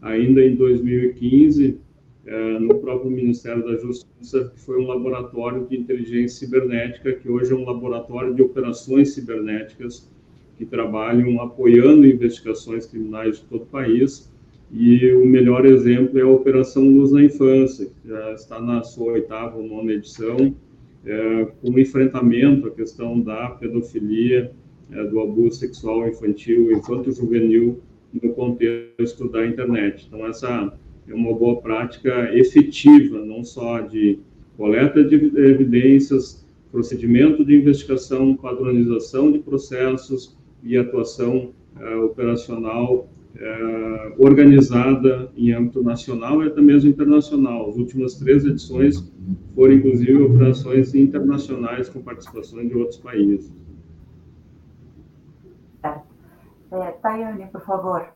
[0.00, 1.80] ainda em 2015
[2.24, 7.52] é, no próprio Ministério da Justiça, que foi um laboratório de inteligência cibernética, que hoje
[7.52, 10.11] é um laboratório de operações cibernéticas,
[10.62, 14.32] que trabalham apoiando investigações criminais de todo o país.
[14.70, 19.14] E o melhor exemplo é a Operação Luz na Infância, que já está na sua
[19.14, 20.54] oitava ou nona edição,
[21.04, 24.52] é, com enfrentamento à questão da pedofilia,
[24.92, 27.80] é, do abuso sexual infantil, infanto-juvenil,
[28.12, 30.06] no contexto da internet.
[30.06, 30.72] Então, essa
[31.08, 34.20] é uma boa prática efetiva, não só de
[34.56, 45.30] coleta de evidências, procedimento de investigação, padronização de processos e atuação uh, operacional uh, organizada
[45.36, 47.70] em âmbito nacional e até mesmo internacional.
[47.70, 49.12] As últimas três edições
[49.54, 53.52] foram, inclusive, operações internacionais com participação de outros países.
[56.72, 58.14] É, Tayane, por favor.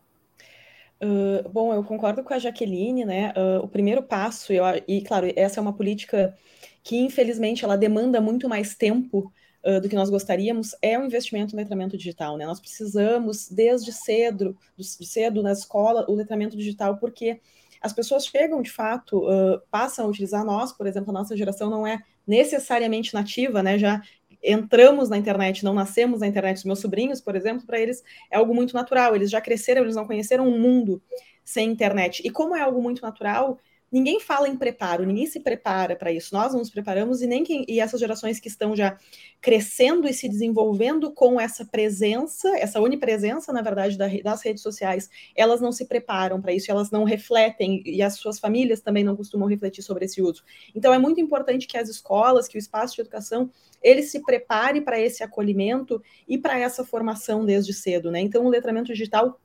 [1.02, 3.32] Uh, bom, eu concordo com a Jaqueline, né?
[3.36, 6.34] Uh, o primeiro passo, eu, e claro, essa é uma política
[6.82, 9.30] que infelizmente ela demanda muito mais tempo
[9.64, 12.46] uh, do que nós gostaríamos, é o investimento no letramento digital, né?
[12.46, 17.40] Nós precisamos, desde cedo, de cedo na escola, o letramento digital, porque
[17.80, 19.26] as pessoas chegam de fato,
[19.70, 23.78] passam a utilizar nós, por exemplo, a nossa geração não é necessariamente nativa, né?
[23.78, 24.02] Já
[24.42, 26.58] entramos na internet, não nascemos na internet.
[26.58, 29.14] Os meus sobrinhos, por exemplo, para eles é algo muito natural.
[29.14, 31.02] Eles já cresceram, eles não conheceram um mundo
[31.44, 32.22] sem internet.
[32.24, 33.58] E como é algo muito natural,
[33.90, 36.34] ninguém fala em preparo, ninguém se prepara para isso.
[36.34, 38.98] Nós não nos preparamos e nem quem, e essas gerações que estão já
[39.40, 45.60] crescendo e se desenvolvendo com essa presença, essa onipresença, na verdade, das redes sociais, elas
[45.60, 49.48] não se preparam para isso, elas não refletem e as suas famílias também não costumam
[49.48, 50.42] refletir sobre esse uso.
[50.74, 53.50] Então é muito importante que as escolas, que o espaço de educação,
[53.82, 58.20] ele se prepare para esse acolhimento e para essa formação desde cedo, né?
[58.20, 59.40] Então o letramento digital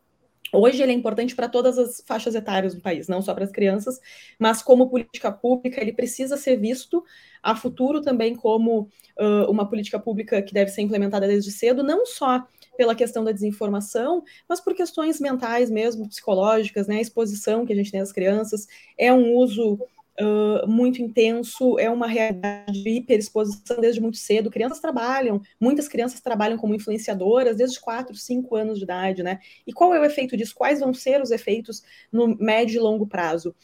[0.54, 3.52] Hoje ele é importante para todas as faixas etárias do país, não só para as
[3.52, 4.00] crianças,
[4.38, 7.04] mas como política pública, ele precisa ser visto
[7.42, 12.06] a futuro também como uh, uma política pública que deve ser implementada desde cedo, não
[12.06, 12.46] só
[12.78, 16.98] pela questão da desinformação, mas por questões mentais mesmo, psicológicas, né?
[16.98, 19.80] A exposição que a gente tem às crianças é um uso
[20.68, 24.52] muito intenso, é uma realidade de hiperexposição desde muito cedo.
[24.52, 29.40] Crianças trabalham, muitas crianças trabalham como influenciadoras desde 4, 5 anos de idade, né?
[29.66, 30.54] E qual é o efeito disso?
[30.56, 33.56] Quais vão ser os efeitos no médio e longo prazo?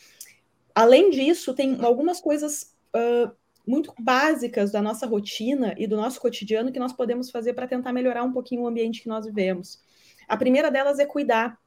[0.73, 3.31] Além disso, tem algumas coisas uh,
[3.65, 7.91] muito básicas da nossa rotina e do nosso cotidiano que nós podemos fazer para tentar
[7.91, 9.79] melhorar um pouquinho o ambiente que nós vivemos.
[10.27, 11.59] A primeira delas é cuidar.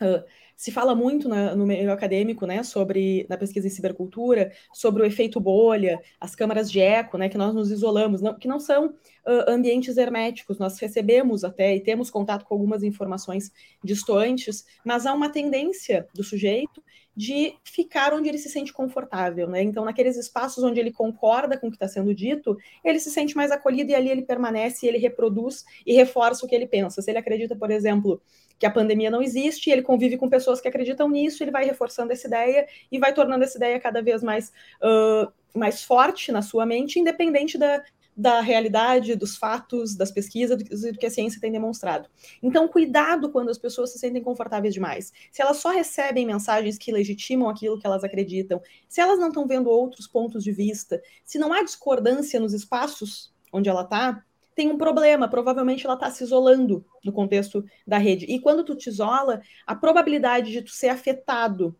[0.00, 0.24] Uh,
[0.56, 5.04] se fala muito na, no meio acadêmico, né, sobre na pesquisa em cibercultura, sobre o
[5.04, 8.86] efeito bolha, as câmaras de eco, né, que nós nos isolamos, não, que não são
[8.86, 10.58] uh, ambientes herméticos.
[10.58, 13.52] Nós recebemos até e temos contato com algumas informações
[13.84, 16.82] distantes, mas há uma tendência do sujeito
[17.16, 19.62] de ficar onde ele se sente confortável, né?
[19.62, 23.34] Então, naqueles espaços onde ele concorda com o que está sendo dito, ele se sente
[23.34, 27.00] mais acolhido e ali ele permanece, ele reproduz e reforça o que ele pensa.
[27.00, 28.20] Se ele acredita, por exemplo,
[28.58, 32.12] que a pandemia não existe, ele convive com pessoas que acreditam nisso, ele vai reforçando
[32.12, 34.52] essa ideia e vai tornando essa ideia cada vez mais,
[34.82, 37.82] uh, mais forte na sua mente, independente da,
[38.16, 42.08] da realidade, dos fatos, das pesquisas, do, que a ciência tem demonstrado.
[42.42, 45.12] Então, cuidado quando as pessoas se sentem confortáveis demais.
[45.30, 49.46] Se elas só recebem mensagens que legitimam aquilo que elas acreditam, se elas não estão
[49.46, 54.24] vendo outros pontos de vista, se não há discordância nos espaços onde ela está,
[54.54, 58.24] tem um problema, provavelmente ela está se isolando no contexto da rede.
[58.24, 61.76] E quando tu te isola, a probabilidade de tu ser afetado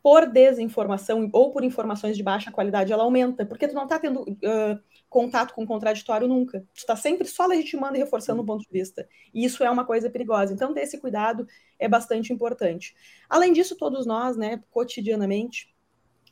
[0.00, 4.22] por desinformação ou por informações de baixa qualidade, ela aumenta, porque tu não está tendo
[4.22, 6.60] uh, contato com o contraditório nunca.
[6.72, 9.06] Tu está sempre só legitimando e reforçando um ponto de vista.
[9.34, 10.54] E isso é uma coisa perigosa.
[10.54, 11.46] Então, ter esse cuidado
[11.78, 12.94] é bastante importante.
[13.28, 15.74] Além disso, todos nós, né, cotidianamente,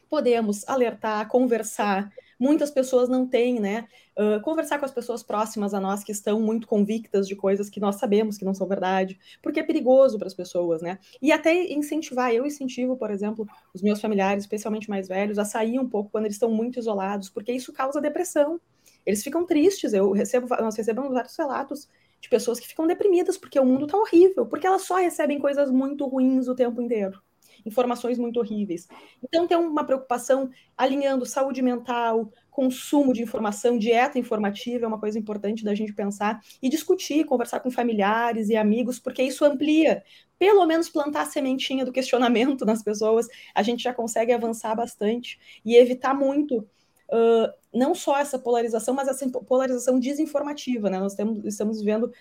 [0.09, 2.11] podemos alertar, conversar.
[2.39, 3.89] Muitas pessoas não têm, né?
[4.17, 7.81] Uh, conversar com as pessoas próximas a nós que estão muito convictas de coisas que
[7.81, 10.99] nós sabemos que não são verdade, porque é perigoso para as pessoas, né?
[11.21, 12.33] E até incentivar.
[12.33, 16.27] Eu incentivo, por exemplo, os meus familiares, especialmente mais velhos, a sair um pouco quando
[16.27, 18.61] eles estão muito isolados, porque isso causa depressão.
[19.05, 19.93] Eles ficam tristes.
[19.93, 21.89] Eu recebo, nós recebemos vários relatos
[22.21, 25.71] de pessoas que ficam deprimidas porque o mundo está horrível, porque elas só recebem coisas
[25.71, 27.21] muito ruins o tempo inteiro
[27.65, 28.89] informações muito horríveis.
[29.23, 35.17] Então, tem uma preocupação alinhando saúde mental, consumo de informação, dieta informativa é uma coisa
[35.17, 40.03] importante da gente pensar e discutir, conversar com familiares e amigos, porque isso amplia,
[40.41, 45.39] pelo menos plantar a sementinha do questionamento nas pessoas, a gente já consegue avançar bastante
[45.65, 46.67] e evitar muito.
[47.11, 50.99] Uh, não só essa polarização, mas essa polarização desinformativa, né?
[50.99, 52.13] Nós temos, estamos vivendo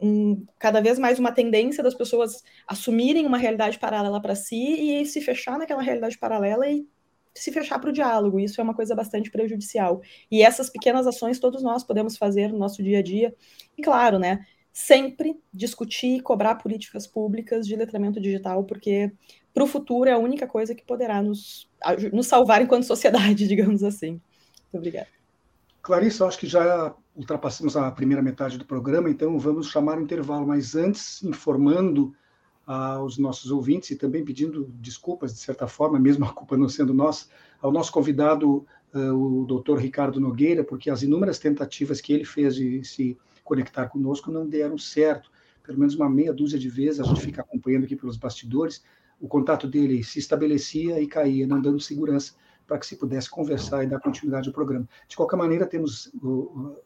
[0.00, 5.06] um, cada vez mais uma tendência das pessoas assumirem uma realidade paralela para si e
[5.06, 6.86] se fechar naquela realidade paralela e
[7.34, 8.40] se fechar para o diálogo.
[8.40, 10.00] Isso é uma coisa bastante prejudicial.
[10.30, 13.34] E essas pequenas ações todos nós podemos fazer no nosso dia a dia.
[13.76, 14.44] E claro, né?
[14.72, 19.12] Sempre discutir e cobrar políticas públicas de letramento digital, porque
[19.52, 21.68] para o futuro é a única coisa que poderá nos,
[22.12, 24.12] nos salvar enquanto sociedade, digamos assim.
[24.12, 25.21] Muito obrigada.
[25.82, 30.46] Clarissa, acho que já ultrapassamos a primeira metade do programa, então vamos chamar o intervalo,
[30.46, 32.14] mas antes, informando
[32.64, 36.94] aos nossos ouvintes e também pedindo desculpas, de certa forma, mesmo a culpa não sendo
[36.94, 37.26] nossa,
[37.60, 38.64] ao nosso convidado,
[38.94, 43.88] uh, o doutor Ricardo Nogueira, porque as inúmeras tentativas que ele fez de se conectar
[43.88, 45.30] conosco não deram certo.
[45.64, 48.84] Pelo menos uma meia dúzia de vezes, a gente fica acompanhando aqui pelos bastidores,
[49.20, 52.34] o contato dele se estabelecia e caía, não dando segurança
[52.66, 54.88] para que se pudesse conversar e dar continuidade ao programa.
[55.08, 56.10] De qualquer maneira, temos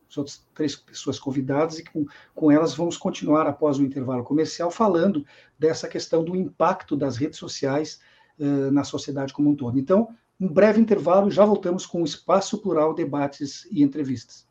[0.09, 4.71] as outras três pessoas convidadas e com, com elas vamos continuar após o intervalo comercial
[4.71, 5.25] falando
[5.59, 8.01] dessa questão do impacto das redes sociais
[8.39, 9.79] uh, na sociedade como um todo.
[9.79, 10.09] Então,
[10.39, 14.47] um breve intervalo e já voltamos com o Espaço Plural Debates e Entrevistas.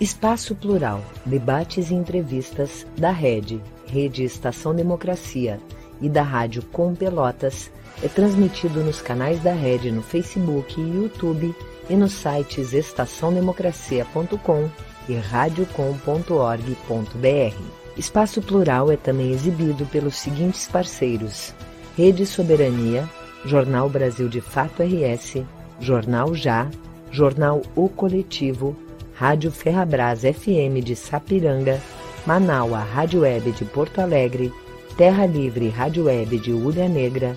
[0.00, 5.60] Espaço Plural, debates e entrevistas da Rede, Rede Estação Democracia
[6.00, 7.70] e da Rádio Com Pelotas
[8.02, 11.54] é transmitido nos canais da rede no Facebook e YouTube
[11.88, 14.68] e nos sites estaçãodemocracia.com
[15.08, 17.80] e radiocom.org.br.
[17.96, 21.52] Espaço Plural é também exibido pelos seguintes parceiros:
[21.96, 23.08] Rede Soberania,
[23.44, 25.42] Jornal Brasil de Fato RS,
[25.80, 26.70] Jornal Já,
[27.10, 28.76] Jornal O Coletivo,
[29.14, 31.80] Rádio Ferrabras FM de Sapiranga,
[32.24, 34.52] Manaua Rádio Web de Porto Alegre,
[35.00, 37.34] Terra Livre Rádio Web de Ulha Negra,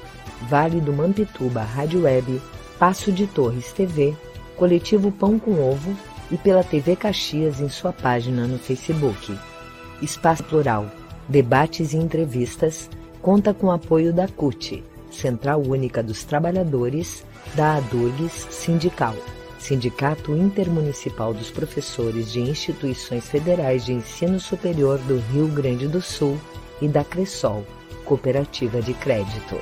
[0.50, 2.42] Vale do Mampituba Rádio Web,
[2.78, 4.14] Passo de Torres TV,
[4.58, 5.96] Coletivo Pão com Ovo
[6.30, 9.34] e pela TV Caxias em sua página no Facebook.
[10.02, 10.92] Espaço Plural,
[11.30, 12.90] debates e entrevistas,
[13.22, 19.16] conta com apoio da CUT, Central Única dos Trabalhadores, da ADURGS Sindical,
[19.58, 26.38] Sindicato Intermunicipal dos Professores de Instituições Federais de Ensino Superior do Rio Grande do Sul,
[26.84, 27.66] e da Cressol,
[28.04, 29.56] Cooperativa de Crédito.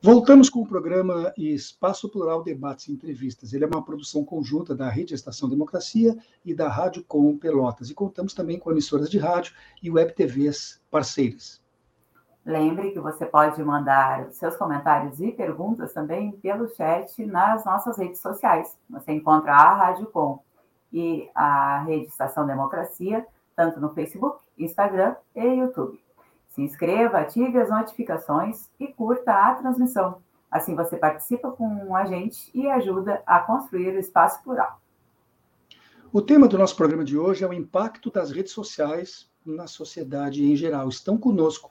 [0.00, 3.52] Voltamos com o programa Espaço Plural Debates e Entrevistas.
[3.52, 7.90] Ele é uma produção conjunta da Rede Estação Democracia e da Rádio Com Pelotas.
[7.90, 11.60] E contamos também com emissoras de rádio e web TVs parceiras.
[12.44, 18.20] Lembre que você pode mandar seus comentários e perguntas também pelo chat nas nossas redes
[18.20, 18.78] sociais.
[18.88, 20.45] Você encontra a Rádio Com
[20.92, 26.00] e a Rede Estação Democracia, tanto no Facebook, Instagram e YouTube.
[26.48, 30.22] Se inscreva, ative as notificações e curta a transmissão.
[30.50, 34.80] Assim você participa com a gente e ajuda a construir o espaço plural.
[36.12, 40.44] O tema do nosso programa de hoje é o impacto das redes sociais na sociedade
[40.44, 40.88] em geral.
[40.88, 41.70] Estão conosco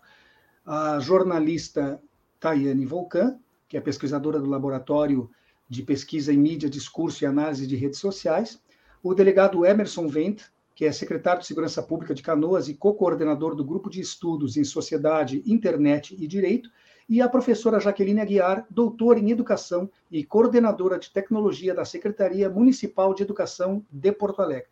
[0.66, 2.02] a jornalista
[2.40, 5.30] Tayane Volcan, que é pesquisadora do Laboratório
[5.68, 8.62] de Pesquisa em Mídia, Discurso e Análise de Redes Sociais,
[9.06, 10.42] o delegado Emerson Vent,
[10.74, 14.64] que é secretário de Segurança Pública de Canoas e co-coordenador do Grupo de Estudos em
[14.64, 16.72] Sociedade, Internet e Direito,
[17.08, 23.14] e a professora Jaqueline Aguiar, doutora em Educação e coordenadora de Tecnologia da Secretaria Municipal
[23.14, 24.72] de Educação de Porto Alegre.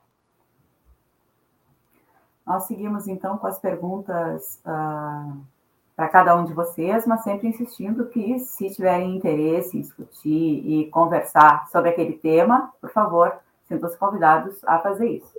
[2.44, 5.40] Nós seguimos, então, com as perguntas uh,
[5.96, 10.90] para cada um de vocês, mas sempre insistindo que, se tiverem interesse em discutir e
[10.90, 13.40] conversar sobre aquele tema, por favor,
[13.74, 15.38] sintam-se convidados a fazer isso.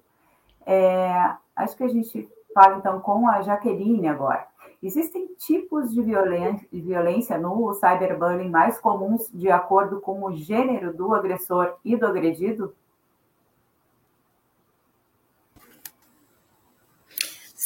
[0.66, 4.46] É, acho que a gente fala, então, com a Jaqueline agora.
[4.82, 11.74] Existem tipos de violência, no cyberbullying mais comuns de acordo com o gênero do agressor
[11.84, 12.74] e do agredido?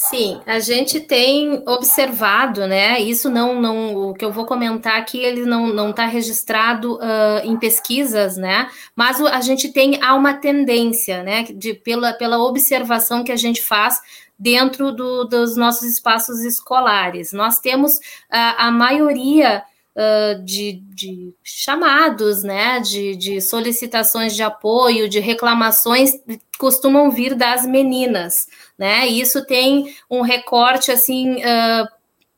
[0.09, 2.99] Sim, a gente tem observado, né?
[2.99, 7.45] Isso não, não, o que eu vou comentar aqui, ele não não está registrado uh,
[7.45, 8.71] em pesquisas, né?
[8.97, 11.43] Mas a gente tem há uma tendência, né?
[11.43, 14.01] De pela, pela observação que a gente faz
[14.39, 17.33] dentro do, dos nossos espaços escolares.
[17.33, 19.63] Nós temos uh, a maioria
[19.99, 26.13] uh, de, de, chamados, né, de, de, solicitações de apoio, de reclamações,
[26.59, 28.47] costumam vir das meninas,
[28.79, 29.09] né?
[29.09, 31.89] E isso tem um recorte assim uh,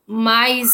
[0.06, 0.70] mais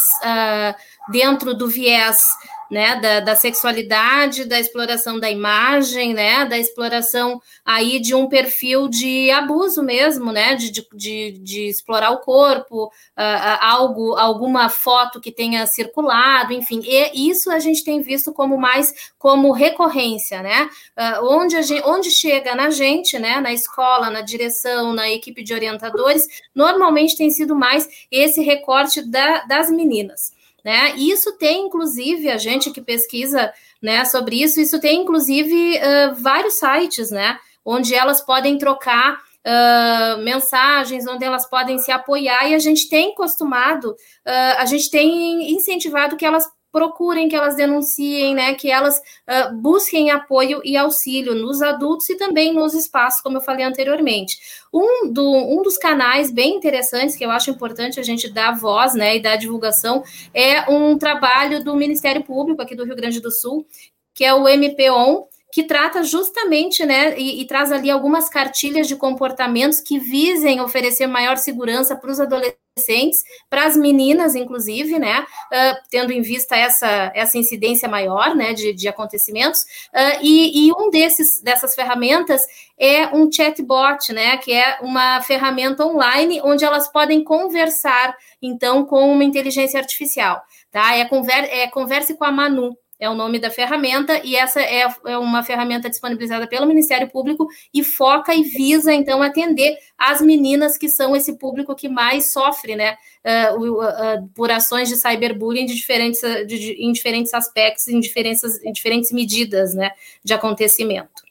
[1.11, 2.25] dentro do viés
[2.71, 8.89] né, da, da, sexualidade, da exploração da imagem, né, da exploração aí de um perfil
[8.89, 15.31] de abuso mesmo, né, de, de, de explorar o corpo, uh, algo, alguma foto que
[15.31, 21.25] tenha circulado, enfim, e isso a gente tem visto como mais como recorrência, né, uh,
[21.27, 26.27] onde, gente, onde chega na gente, né, na escola, na direção, na equipe de orientadores,
[26.55, 30.36] normalmente tem sido mais esse recorte da, das meninas
[30.67, 30.97] né?
[30.97, 36.55] Isso tem, inclusive, a gente que pesquisa né, sobre isso, isso tem, inclusive, uh, vários
[36.55, 37.39] sites, né?
[37.65, 43.15] Onde elas podem trocar uh, mensagens, onde elas podem se apoiar, e a gente tem
[43.15, 48.99] costumado, uh, a gente tem incentivado que elas procurem, que elas denunciem, né, que elas
[48.99, 54.39] uh, busquem apoio e auxílio nos adultos e também nos espaços, como eu falei anteriormente.
[54.73, 58.95] Um, do, um dos canais bem interessantes que eu acho importante a gente dar voz,
[58.95, 60.03] né, e dar divulgação
[60.35, 63.67] é um trabalho do Ministério Público aqui do Rio Grande do Sul,
[64.13, 68.95] que é o MPON, que trata justamente, né, e, e, traz ali algumas cartilhas de
[68.95, 75.77] comportamentos que visem oferecer maior segurança para os adolescentes, para as meninas, inclusive, né, uh,
[75.91, 79.61] tendo em vista essa, essa incidência maior, né, de, de acontecimentos,
[79.95, 82.43] uh, e, e, um desses, dessas ferramentas
[82.79, 89.11] é um chatbot, né, que é uma ferramenta online onde elas podem conversar, então, com
[89.11, 90.39] uma inteligência artificial,
[90.71, 94.61] tá, é, conver, é converse com a Manu, é o nome da ferramenta, e essa
[94.61, 100.21] é, é, uma ferramenta disponibilizada pelo Ministério Público e foca e visa, então, atender as
[100.23, 105.67] meninas que são esse público que mais sofre, né, uh, uh, por ações de cyberbullying
[105.67, 109.91] de diferentes, de, em diferentes aspectos, em diferentes, em diferentes medidas, né,
[110.25, 111.23] de acontecimento.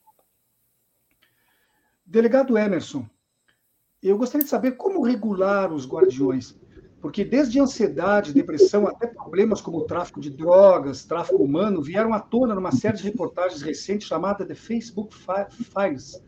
[2.05, 3.05] Delegado Emerson,
[4.01, 6.55] eu gostaria de saber como regular os guardiões
[7.05, 12.19] porque desde ansiedade, depressão, até problemas como o tráfico de drogas, tráfico humano, vieram à
[12.19, 16.19] tona numa série de reportagens recentes chamada The Facebook Files.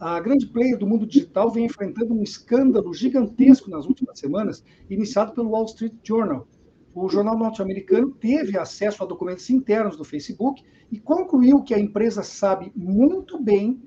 [0.00, 5.34] A grande player do mundo digital vem enfrentando um escândalo gigantesco nas últimas semanas, iniciado
[5.34, 6.48] pelo Wall Street Journal.
[6.94, 12.22] O jornal norte-americano teve acesso a documentos internos do Facebook e concluiu que a empresa
[12.22, 13.82] sabe muito bem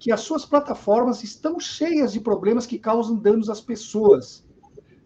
[0.00, 4.50] que as suas plataformas estão cheias de problemas que causam danos às pessoas.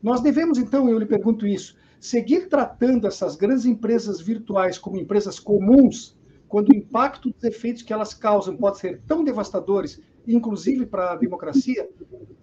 [0.07, 5.41] Nós devemos, então, eu lhe pergunto isso, seguir tratando essas grandes empresas virtuais como empresas
[5.41, 11.11] comuns, quando o impacto dos efeitos que elas causam pode ser tão devastadores, inclusive para
[11.11, 11.91] a democracia?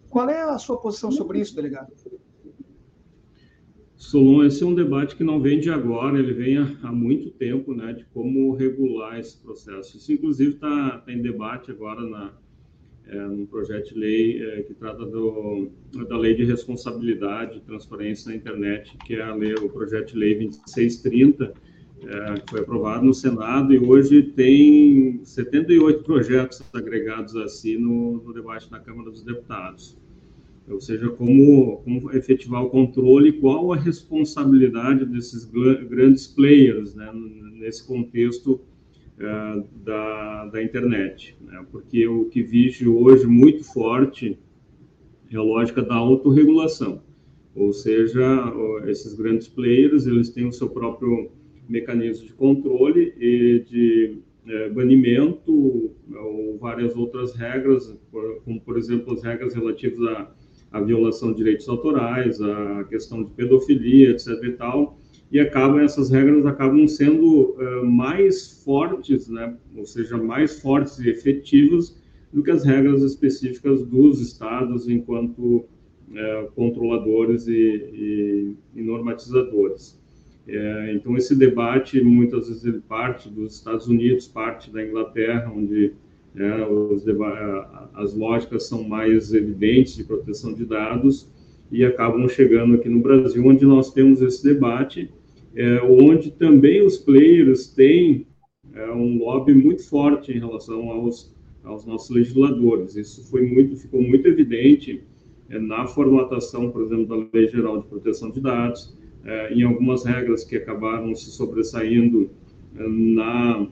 [0.10, 1.94] Qual é a sua posição sobre isso, delegado?
[3.96, 7.74] Solon, esse é um debate que não vem de agora, ele vem há, muito tempo,
[7.74, 9.96] né, de como regular esse processo.
[9.96, 12.34] Isso, inclusive, está tá em debate agora na,
[13.08, 15.70] é, projeto de lei é, que trata do,
[16.08, 20.36] da lei de responsabilidade e transparência na internet, que é lei, o projeto de lei
[20.36, 21.54] 2630,
[22.06, 28.34] é, que foi aprovado no Senado e hoje tem 78 projetos agregados assim no, no
[28.34, 29.98] debate na Câmara dos Deputados.
[30.68, 37.12] Ou seja, como, como efetivar o controle, qual a responsabilidade desses grandes players né,
[37.54, 38.62] nesse contexto
[39.20, 41.38] uh, da, da internet.
[41.42, 41.66] Né?
[41.72, 44.38] Porque o que vige hoje muito forte
[45.32, 47.02] é a lógica da autorregulação.
[47.56, 48.52] Ou seja,
[48.88, 51.30] esses grandes players, eles têm o seu próprio
[51.70, 57.96] mecanismo de controle e de é, banimento ou várias outras regras,
[58.44, 60.36] como, por exemplo, as regras relativas à,
[60.72, 64.28] à violação de direitos autorais, a questão de pedofilia, etc.
[64.44, 65.00] e tal,
[65.34, 69.58] e acabam essas regras acabam sendo uh, mais fortes, né?
[69.76, 72.00] ou seja, mais fortes e efetivas
[72.32, 80.00] do que as regras específicas dos estados enquanto uh, controladores e, e, e normatizadores.
[80.46, 85.94] É, então esse debate muitas vezes ele parte dos Estados Unidos, parte da Inglaterra, onde
[86.36, 86.50] é,
[87.94, 91.28] as lógicas são mais evidentes de proteção de dados
[91.72, 95.10] e acabam chegando aqui no Brasil, onde nós temos esse debate
[95.56, 98.28] é, onde também os players têm
[98.74, 101.34] é, um lobby muito forte em relação aos,
[101.64, 102.96] aos nossos legisladores.
[102.96, 105.04] Isso foi muito, ficou muito evidente
[105.50, 110.04] é, na formatação, por exemplo, da Lei Geral de Proteção de Dados, é, em algumas
[110.04, 112.30] regras que acabaram se sobressaindo
[112.76, 113.68] é, na,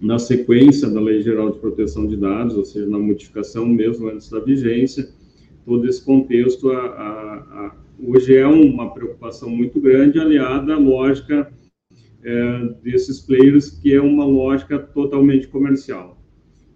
[0.00, 4.30] na sequência da Lei Geral de Proteção de Dados, ou seja, na modificação mesmo antes
[4.30, 5.08] da vigência,
[5.64, 11.52] todo esse contexto a, a, hoje é uma preocupação muito grande, aliada à lógica
[12.24, 16.20] é, desses players, que é uma lógica totalmente comercial.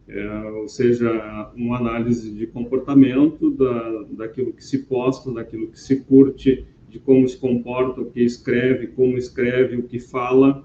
[0.09, 5.97] É, ou seja, uma análise de comportamento da, daquilo que se posta, daquilo que se
[5.97, 10.65] curte, de como se comporta, o que escreve, como escreve, o que fala.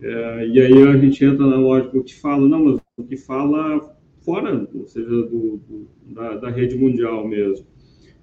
[0.00, 3.16] É, e aí a gente entra na lógica, o que fala, não, mas o que
[3.16, 3.94] fala
[4.24, 7.66] fora, ou seja, do, do, da, da rede mundial mesmo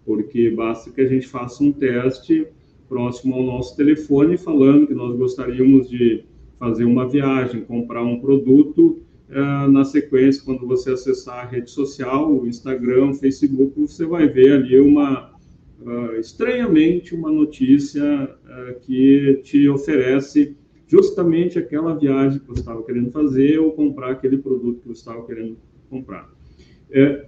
[0.06, 2.48] porque basta que a gente faça um teste
[2.88, 6.24] próximo ao nosso telefone, falando que nós gostaríamos de
[6.60, 9.02] fazer uma viagem, comprar um produto.
[9.28, 14.28] Uh, na sequência, quando você acessar a rede social, o Instagram, o Facebook, você vai
[14.28, 15.32] ver ali uma,
[15.82, 18.04] uh, estranhamente, uma notícia
[18.46, 20.56] uh, que te oferece
[20.88, 25.26] justamente aquela viagem que você estava querendo fazer ou comprar aquele produto que você estava
[25.26, 25.58] querendo
[25.90, 26.30] comprar.
[26.92, 27.26] É,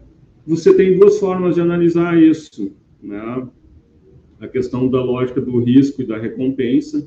[0.47, 2.71] você tem duas formas de analisar isso,
[3.03, 3.47] né?
[4.39, 7.05] A questão da lógica do risco e da recompensa,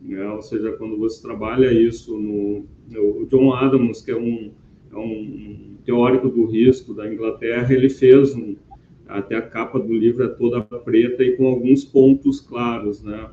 [0.00, 0.26] né?
[0.30, 4.50] ou seja, quando você trabalha isso no, no John Adams, que é um,
[4.92, 8.56] é um teórico do risco da Inglaterra, ele fez um,
[9.06, 13.28] até a capa do livro é toda preta e com alguns pontos claros, né?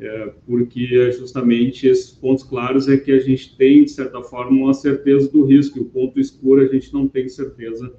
[0.00, 4.50] É, porque é justamente esses pontos claros é que a gente tem, de certa forma,
[4.50, 7.92] uma certeza do risco, e o ponto escuro a gente não tem certeza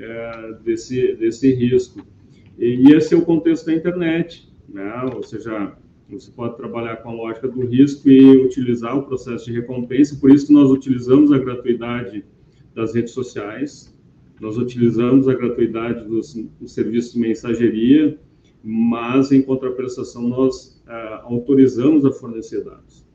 [0.00, 2.04] é, desse, desse risco.
[2.58, 5.10] E esse é o contexto da internet, né?
[5.14, 5.76] ou seja,
[6.08, 10.30] você pode trabalhar com a lógica do risco e utilizar o processo de recompensa, por
[10.30, 12.24] isso que nós utilizamos a gratuidade
[12.74, 13.94] das redes sociais,
[14.40, 18.18] nós utilizamos a gratuidade dos, dos serviços de mensageria,
[18.64, 23.06] mas em contraprestação nós ah, autorizamos a fornecer dados.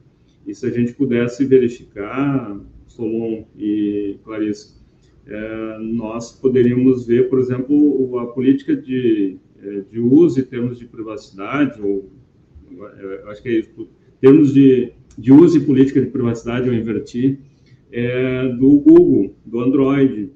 [0.45, 4.75] E se a gente pudesse verificar, Solon e Clarice,
[5.27, 10.85] é, nós poderíamos ver, por exemplo, a política de, é, de uso em termos de
[10.85, 12.09] privacidade, ou
[12.71, 13.89] é, acho que é isso,
[14.21, 17.39] termos de, de uso e política de privacidade, eu inverti,
[17.91, 20.31] é, do Google, do Android.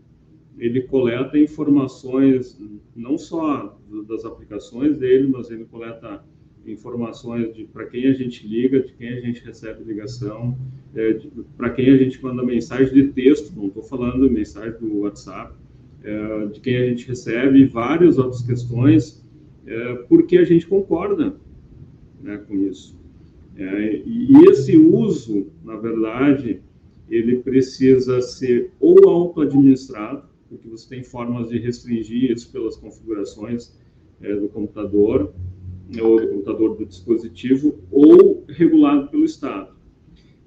[0.57, 2.59] Ele coleta informações
[2.95, 6.23] não só das aplicações dele, mas ele coleta
[6.65, 10.57] informações de para quem a gente liga, de quem a gente recebe ligação,
[10.95, 11.19] é,
[11.57, 15.53] para quem a gente manda mensagem de texto, não estou falando mensagem do WhatsApp,
[16.03, 19.23] é, de quem a gente recebe, várias outras questões,
[19.65, 21.35] é, porque a gente concorda
[22.21, 22.97] né, com isso.
[23.55, 26.61] É, e esse uso, na verdade,
[27.09, 33.77] ele precisa ser ou auto-administrado, porque você tem formas de restringir isso pelas configurações
[34.21, 35.33] é, do computador,
[36.01, 39.73] ou do computador do dispositivo, ou regulado pelo Estado.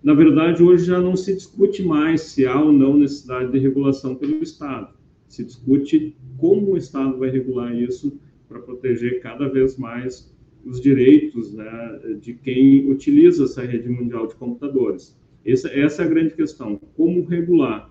[0.03, 4.15] Na verdade, hoje já não se discute mais se há ou não necessidade de regulação
[4.15, 4.95] pelo Estado.
[5.29, 8.19] Se discute como o Estado vai regular isso
[8.49, 10.33] para proteger cada vez mais
[10.65, 15.17] os direitos né, de quem utiliza essa rede mundial de computadores.
[15.45, 16.81] Essa, essa é a grande questão.
[16.97, 17.91] Como regular?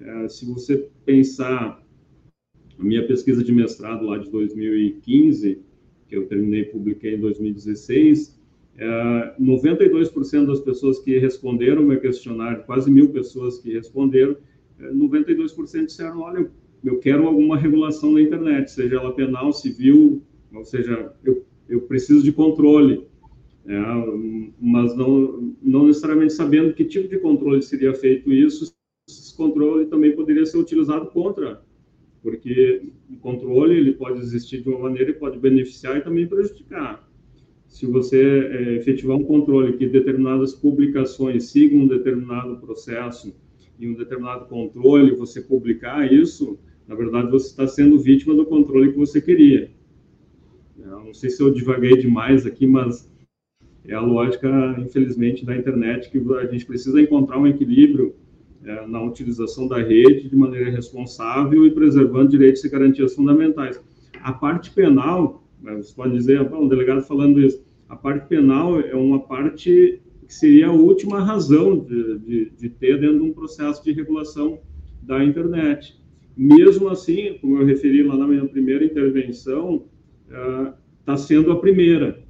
[0.00, 1.82] É, se você pensar
[2.78, 5.60] A minha pesquisa de mestrado lá de 2015,
[6.10, 8.38] que eu terminei e publiquei em 2016,
[8.76, 14.36] é, 92% das pessoas que responderam meu questionário, quase mil pessoas que responderam,
[14.80, 16.50] 92% é, disseram, olha,
[16.84, 22.24] eu quero alguma regulação na internet, seja ela penal, civil, ou seja, eu, eu preciso
[22.24, 23.06] de controle,
[23.66, 23.78] é,
[24.60, 28.74] mas não, não necessariamente sabendo que tipo de controle seria feito isso,
[29.08, 31.62] esse controle também poderia ser utilizado contra,
[32.22, 37.08] porque o controle ele pode existir de uma maneira e pode beneficiar e também prejudicar.
[37.66, 43.34] Se você é, efetivar um controle que determinadas publicações sigam um determinado processo
[43.78, 48.92] e um determinado controle, você publicar isso, na verdade você está sendo vítima do controle
[48.92, 49.70] que você queria.
[50.78, 53.10] Eu não sei se eu divaguei demais aqui, mas
[53.84, 58.14] é a lógica, infelizmente, da internet que a gente precisa encontrar um equilíbrio
[58.64, 63.80] é, na utilização da rede de maneira responsável e preservando direitos e garantias fundamentais.
[64.22, 68.94] A parte penal, né, você pode dizer, um delegado falando isso, a parte penal é
[68.94, 73.82] uma parte que seria a última razão de, de, de ter dentro de um processo
[73.82, 74.60] de regulação
[75.02, 75.98] da internet.
[76.36, 79.86] Mesmo assim, como eu referi lá na minha primeira intervenção,
[81.00, 82.22] está uh, sendo a primeira.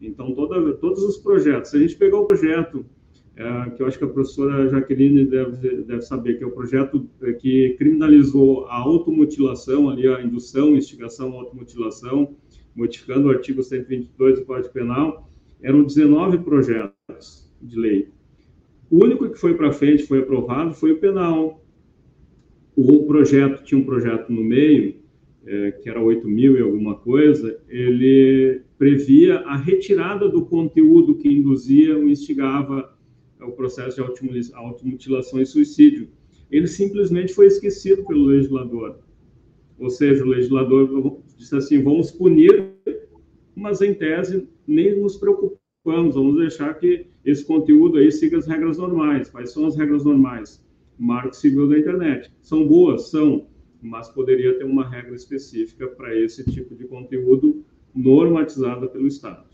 [0.00, 2.86] Então, toda, todos os projetos, se a gente pegar o projeto
[3.36, 7.08] é, que eu acho que a professora Jaqueline deve, deve saber, que é o projeto
[7.22, 12.36] é, que criminalizou a automutilação, ali a indução, instigação à automutilação,
[12.76, 15.28] modificando o artigo 122 do Código Penal,
[15.60, 18.08] eram 19 projetos de lei.
[18.90, 21.64] O único que foi para frente, foi aprovado, foi o penal.
[22.76, 24.96] O projeto, tinha um projeto no meio,
[25.46, 31.28] é, que era 8 mil e alguma coisa, ele previa a retirada do conteúdo que
[31.28, 32.93] induzia ou instigava
[33.40, 36.08] o processo de automutilação e suicídio.
[36.50, 38.98] Ele simplesmente foi esquecido pelo legislador.
[39.78, 42.72] Ou seja, o legislador disse assim: vamos punir,
[43.54, 48.78] mas em tese nem nos preocupamos, vamos deixar que esse conteúdo aí siga as regras
[48.78, 49.30] normais.
[49.30, 50.64] Quais são as regras normais?
[50.98, 52.32] Marco civil da internet.
[52.40, 53.10] São boas?
[53.10, 53.48] São,
[53.82, 57.64] mas poderia ter uma regra específica para esse tipo de conteúdo
[57.94, 59.53] normatizada pelo Estado.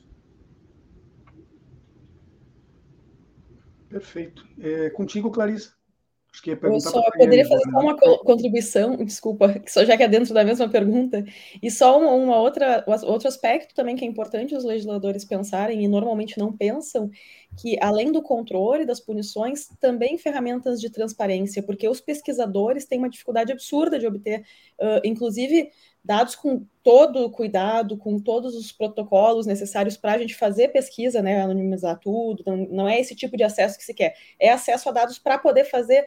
[3.91, 4.47] Perfeito.
[4.61, 5.75] É, contigo, Clarissa.
[6.33, 10.05] Acho que ia perguntar eu só poderia fazer só uma contribuição, desculpa, só já que
[10.05, 11.25] é dentro da mesma pergunta,
[11.61, 15.89] e só uma, uma, outra outro aspecto também que é importante os legisladores pensarem e
[15.89, 17.11] normalmente não pensam,
[17.61, 23.11] que além do controle das punições, também ferramentas de transparência, porque os pesquisadores têm uma
[23.11, 24.45] dificuldade absurda de obter,
[24.79, 25.69] uh, inclusive
[26.05, 31.21] dados com todo o cuidado, com todos os protocolos necessários para a gente fazer pesquisa,
[31.21, 34.89] né, anonimizar tudo, não, não, é esse tipo de acesso que se quer, é acesso
[34.89, 36.07] a dados para poder fazer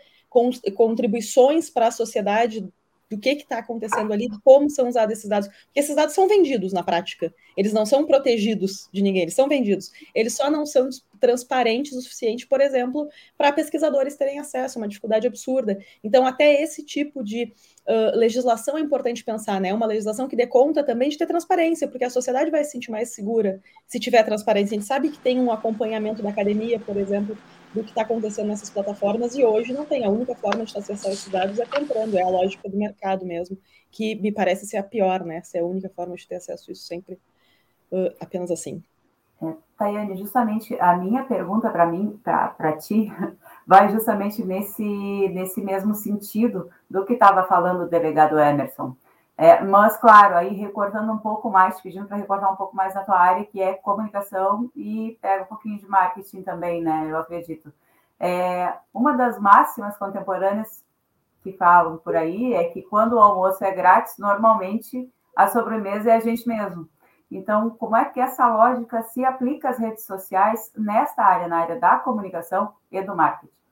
[0.76, 2.68] contribuições para a sociedade
[3.14, 6.74] do que está acontecendo ali, como são usados esses dados, porque esses dados são vendidos
[6.74, 10.90] na prática, eles não são protegidos de ninguém, eles são vendidos, eles só não são
[11.20, 13.08] transparentes o suficiente, por exemplo,
[13.38, 15.78] para pesquisadores terem acesso, uma dificuldade absurda.
[16.04, 17.54] Então, até esse tipo de
[17.88, 19.74] uh, legislação é importante pensar, né?
[19.74, 22.92] Uma legislação que dê conta também de ter transparência, porque a sociedade vai se sentir
[22.92, 24.76] mais segura se tiver transparência.
[24.76, 27.38] A gente sabe que tem um acompanhamento da academia, por exemplo,
[27.74, 30.06] do que está acontecendo nessas plataformas, e hoje não tem.
[30.06, 33.58] A única forma de acessar esses dados é comprando, é a lógica do mercado mesmo,
[33.92, 35.42] que me parece ser a pior, né?
[35.42, 37.16] Ser a única forma de ter acesso a isso sempre
[37.92, 38.84] uh, apenas assim.
[39.42, 43.12] É, Tayane, justamente a minha pergunta para mim, para ti,
[43.68, 48.96] vai justamente nesse, nesse mesmo sentido do que estava falando o delegado Emerson.
[49.36, 53.04] É, mas, claro, aí recortando um pouco mais, pedindo para recortar um pouco mais na
[53.04, 57.08] tua área, que é comunicação e pega um pouquinho de marketing também, né?
[57.10, 57.74] Eu acredito.
[58.20, 60.84] É, uma das máximas contemporâneas
[61.42, 66.16] que falam por aí é que quando o almoço é grátis, normalmente a sobremesa é
[66.16, 66.88] a gente mesmo.
[67.30, 71.80] Então, como é que essa lógica se aplica às redes sociais nesta área, na área
[71.80, 73.63] da comunicação e do marketing?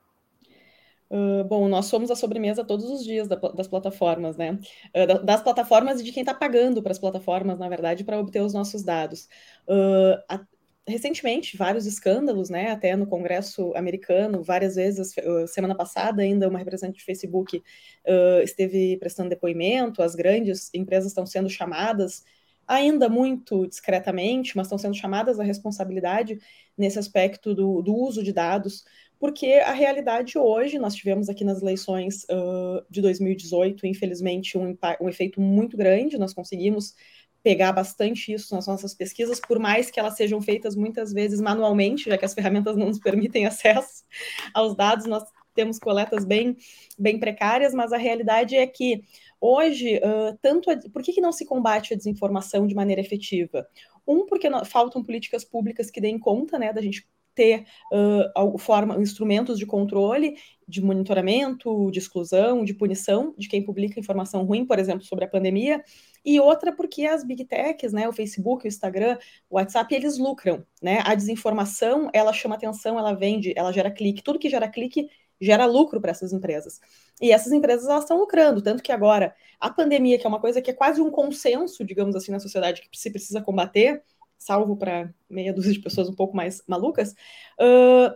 [1.12, 4.58] Uh, bom, nós somos a sobremesa todos os dias da, das plataformas, né?
[4.96, 8.42] Uh, das plataformas e de quem está pagando para as plataformas, na verdade, para obter
[8.42, 9.28] os nossos dados.
[9.68, 10.40] Uh, a,
[10.88, 12.72] recentemente, vários escândalos, né?
[12.72, 15.14] Até no Congresso americano, várias vezes,
[15.48, 17.62] semana passada, ainda uma representante de Facebook
[18.44, 22.24] esteve prestando depoimento, as grandes empresas estão sendo chamadas
[22.68, 26.40] ainda muito discretamente, mas estão sendo chamadas à responsabilidade
[26.78, 28.86] nesse aspecto do, do uso de dados,
[29.22, 35.08] porque a realidade hoje, nós tivemos aqui nas eleições uh, de 2018, infelizmente, um, um
[35.08, 36.96] efeito muito grande, nós conseguimos
[37.44, 42.10] pegar bastante isso nas nossas pesquisas, por mais que elas sejam feitas muitas vezes manualmente,
[42.10, 44.04] já que as ferramentas não nos permitem acesso
[44.56, 46.58] aos dados, nós temos coletas bem,
[46.98, 49.04] bem precárias, mas a realidade é que
[49.44, 53.68] Hoje, uh, tanto a, por que, que não se combate a desinformação de maneira efetiva?
[54.06, 59.58] Um, porque faltam políticas públicas que deem conta né, da gente ter uh, forma, instrumentos
[59.58, 60.36] de controle,
[60.68, 65.28] de monitoramento, de exclusão, de punição de quem publica informação ruim, por exemplo, sobre a
[65.28, 65.84] pandemia,
[66.24, 69.18] e outra porque as big techs, né, o Facebook, o Instagram,
[69.50, 71.02] o WhatsApp, eles lucram, né?
[71.04, 75.10] A desinformação, ela chama atenção, ela vende, ela gera clique, tudo que gera clique
[75.42, 76.80] gera lucro para essas empresas.
[77.20, 80.62] E essas empresas elas estão lucrando, tanto que agora a pandemia, que é uma coisa
[80.62, 84.04] que é quase um consenso, digamos assim, na sociedade que se precisa combater,
[84.42, 87.12] salvo para meia dúzia de pessoas um pouco mais malucas,
[87.60, 88.12] uh,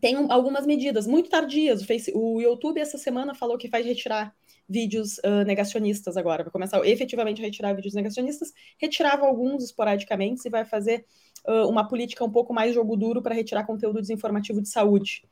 [0.00, 1.80] tem algumas medidas muito tardias.
[2.12, 4.34] O, o YouTube essa semana falou que vai retirar
[4.68, 10.50] vídeos uh, negacionistas agora, vai começar efetivamente a retirar vídeos negacionistas, retirava alguns esporadicamente e
[10.50, 11.06] vai fazer
[11.46, 15.22] uh, uma política um pouco mais jogo duro para retirar conteúdo desinformativo de saúde.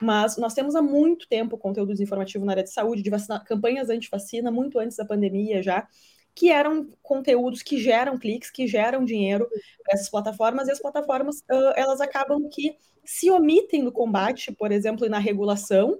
[0.00, 3.90] Mas nós temos há muito tempo conteúdo desinformativo na área de saúde, de vacina, campanhas
[3.90, 5.86] anti-vacina, muito antes da pandemia já,
[6.36, 9.48] que eram conteúdos que geram cliques, que geram dinheiro
[9.82, 14.70] para essas plataformas, e as plataformas uh, elas acabam que se omitem no combate, por
[14.70, 15.98] exemplo, e na regulação,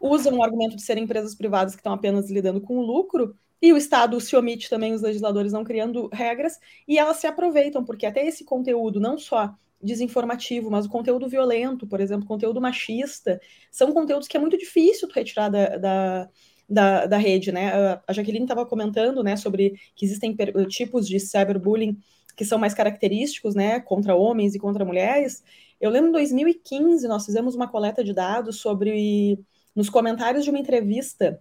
[0.00, 3.70] usam o argumento de serem empresas privadas que estão apenas lidando com o lucro, e
[3.70, 8.06] o Estado se omite também, os legisladores não criando regras, e elas se aproveitam, porque
[8.06, 9.52] até esse conteúdo, não só
[9.82, 13.38] desinformativo, mas o conteúdo violento, por exemplo, conteúdo machista,
[13.70, 16.28] são conteúdos que é muito difícil retirar da, da
[16.68, 18.00] da, da rede, né?
[18.06, 20.36] A Jaqueline estava comentando, né, sobre que existem
[20.68, 21.98] tipos de cyberbullying
[22.36, 25.42] que são mais característicos, né, contra homens e contra mulheres.
[25.80, 29.40] Eu lembro em 2015 nós fizemos uma coleta de dados sobre
[29.74, 31.40] nos comentários de uma entrevista,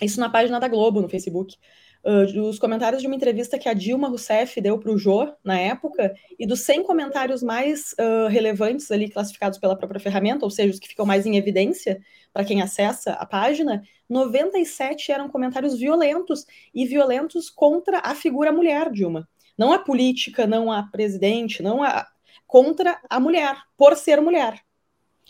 [0.00, 1.56] isso na página da Globo no Facebook,
[2.04, 5.58] uh, dos comentários de uma entrevista que a Dilma Rousseff deu para o Jô na
[5.58, 10.72] época, e dos 100 comentários mais uh, relevantes ali classificados pela própria ferramenta, ou seja,
[10.72, 12.00] os que ficam mais em evidência
[12.32, 18.90] para quem acessa a página, 97 eram comentários violentos e violentos contra a figura mulher
[18.90, 19.28] Dilma.
[19.56, 22.06] Não a política, não a presidente, não a
[22.46, 24.60] contra a mulher, por ser mulher.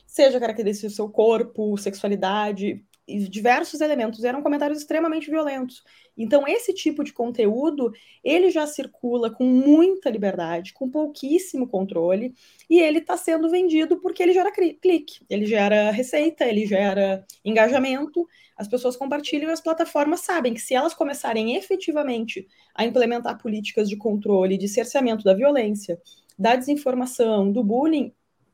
[0.06, 4.24] Seja característica do seu corpo, sexualidade, diversos elementos.
[4.24, 5.82] Eram comentários extremamente violentos.
[6.16, 7.92] Então, esse tipo de conteúdo,
[8.22, 12.34] ele já circula com muita liberdade, com pouquíssimo controle,
[12.68, 18.28] e ele está sendo vendido porque ele gera clique, ele gera receita, ele gera engajamento,
[18.56, 23.88] as pessoas compartilham e as plataformas sabem que se elas começarem efetivamente a implementar políticas
[23.88, 26.00] de controle, de cerceamento da violência,
[26.38, 28.12] da desinformação, do bullying,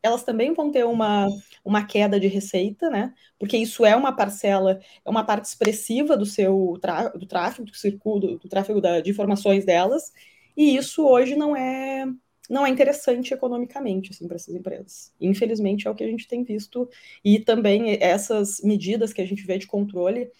[0.09, 1.29] elas também vão ter uma,
[1.65, 3.15] uma queda de receita, né?
[3.39, 6.79] Porque isso é uma parcela, é uma parte expressiva do seu
[7.15, 10.13] do tráfego, do circuito, do, do tráfego da, de informações delas,
[10.57, 12.07] e isso hoje não é
[12.51, 15.13] não é interessante economicamente assim, para essas empresas.
[15.21, 16.89] Infelizmente é o que a gente tem visto,
[17.25, 20.31] e também essas medidas que a gente vê de controle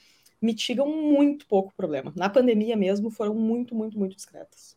[0.41, 2.13] mitigam muito pouco o problema.
[2.17, 4.77] Na pandemia mesmo foram muito, muito, muito discretas.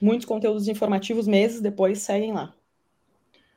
[0.00, 2.54] Muitos conteúdos informativos meses depois seguem lá.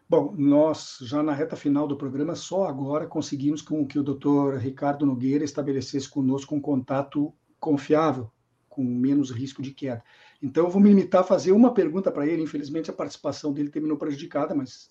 [0.10, 4.56] Bom, nós já na reta final do programa, só agora conseguimos com que o doutor
[4.56, 8.32] Ricardo Nogueira estabelecesse conosco um contato confiável,
[8.70, 10.02] com menos risco de queda.
[10.42, 12.42] Então, eu vou me limitar a fazer uma pergunta para ele.
[12.42, 14.90] Infelizmente, a participação dele terminou prejudicada, mas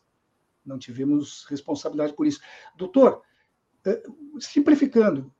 [0.62, 2.40] não tivemos responsabilidade por isso.
[2.76, 3.22] Doutor,
[3.86, 4.02] eh,
[4.38, 5.32] simplificando,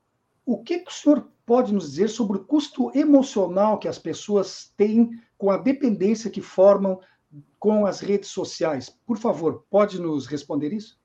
[0.46, 4.72] o que, que o senhor pode nos dizer sobre o custo emocional que as pessoas
[4.74, 6.98] têm com a dependência que formam
[7.66, 8.96] com as redes sociais.
[9.04, 10.96] Por favor, pode nos responder isso?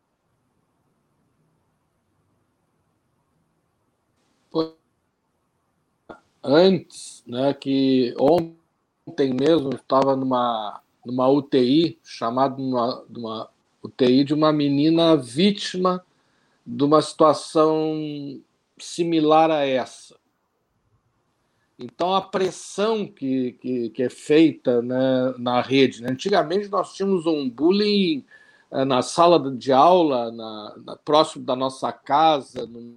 [6.43, 13.49] Antes, né, que ontem mesmo estava numa, numa UTI, chamada numa, numa
[13.81, 16.05] UTI de uma menina vítima
[16.63, 18.39] de uma situação
[18.77, 20.15] similar a essa.
[21.83, 26.01] Então, a pressão que, que, que é feita né, na rede.
[26.01, 26.11] Né?
[26.11, 28.23] Antigamente, nós tínhamos um bullying
[28.69, 32.95] eh, na sala de aula, na, na, próximo da nossa casa, no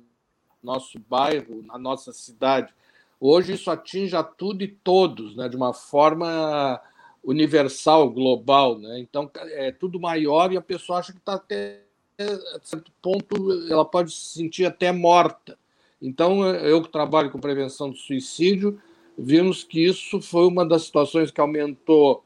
[0.62, 2.74] nosso bairro, na nossa cidade.
[3.18, 6.78] Hoje, isso atinge a tudo e todos, né, de uma forma
[7.22, 8.78] universal, global.
[8.78, 8.98] Né?
[9.00, 11.84] Então, é tudo maior e a pessoa acha que está até
[12.18, 13.34] a certo ponto,
[13.68, 15.58] ela pode se sentir até morta.
[16.04, 18.78] Então, eu que trabalho com prevenção do suicídio,
[19.16, 22.22] vimos que isso foi uma das situações que aumentou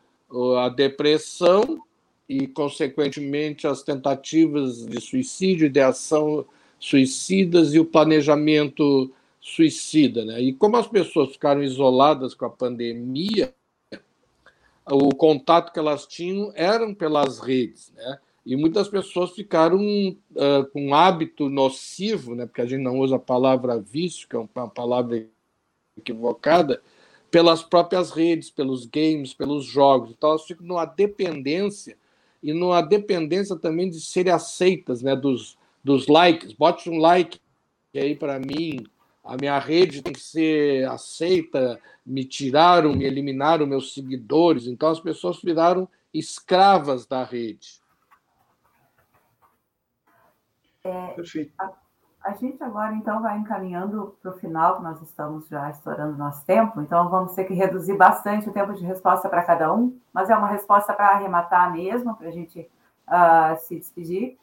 [0.58, 1.80] a depressão
[2.28, 6.44] e, consequentemente, as tentativas de suicídio, de ação
[6.80, 10.24] suicidas e o planejamento suicida.
[10.24, 10.42] Né?
[10.42, 13.54] E como as pessoas ficaram isoladas com a pandemia,
[14.86, 17.92] o contato que elas tinham eram pelas redes.
[17.94, 18.18] Né?
[18.48, 22.46] E muitas pessoas ficaram uh, com um hábito nocivo, né?
[22.46, 25.28] porque a gente não usa a palavra vício, que é uma palavra
[25.94, 26.80] equivocada,
[27.30, 30.12] pelas próprias redes, pelos games, pelos jogos.
[30.16, 31.98] Então elas ficam numa dependência
[32.42, 36.54] e numa dependência também de serem aceitas, né, dos, dos likes.
[36.54, 37.38] Bote um like
[37.94, 38.82] aí para mim,
[39.22, 44.66] a minha rede tem que ser aceita, me tiraram, me eliminaram meus seguidores.
[44.66, 47.77] Então as pessoas viraram escravas da rede.
[50.88, 51.52] É, Perfeito.
[51.58, 51.70] A,
[52.24, 56.44] a, gente agora, então, vai encaminhando para o final, que nós estamos já estourando nosso
[56.44, 60.30] tempo, então vamos ter que reduzir bastante o tempo de resposta para cada um, mas
[60.30, 62.68] é uma resposta para arrematar mesmo, para a gente
[63.06, 64.38] uh, se despedir.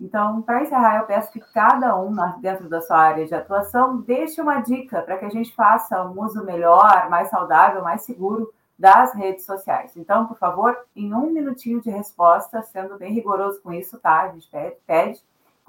[0.00, 4.40] Então, para encerrar, eu peço que cada um, dentro da sua área de atuação, deixe
[4.40, 9.14] uma dica para que a gente faça um uso melhor, mais saudável, mais seguro das
[9.14, 9.96] redes sociais.
[9.96, 14.22] Então, por favor, em um minutinho de resposta, sendo bem rigoroso com isso, tá?
[14.22, 14.50] A gente
[14.84, 15.22] pede.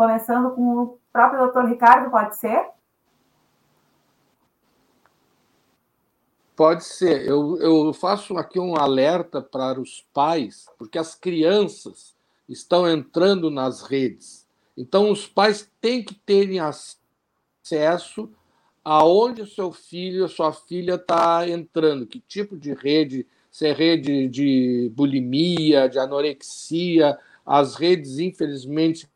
[0.04, 2.72] Começando com o próprio doutor Ricardo, pode ser?
[6.58, 7.26] Pode ser.
[7.26, 12.14] Eu, eu faço aqui um alerta para os pais, porque as crianças
[12.50, 14.46] estão entrando nas redes.
[14.76, 18.30] Então, os pais têm que terem acesso
[18.84, 23.72] aonde o seu filho, a sua filha está entrando, que tipo de rede, se é
[23.72, 29.08] rede de bulimia, de anorexia, as redes, infelizmente,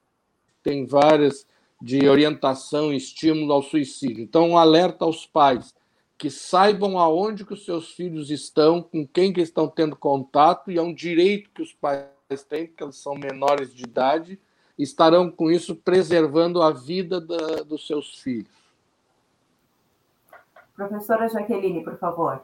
[0.68, 1.48] tem várias
[1.82, 4.22] de orientação e estímulo ao suicídio.
[4.22, 5.74] Então, um alerta aos pais
[6.18, 10.78] que saibam aonde que os seus filhos estão, com quem que estão tendo contato, e
[10.78, 12.10] é um direito que os pais
[12.50, 14.40] têm, porque eles são menores de idade,
[14.78, 18.52] estarão com isso preservando a vida da, dos seus filhos.
[20.76, 22.42] Professora Jaqueline, por favor.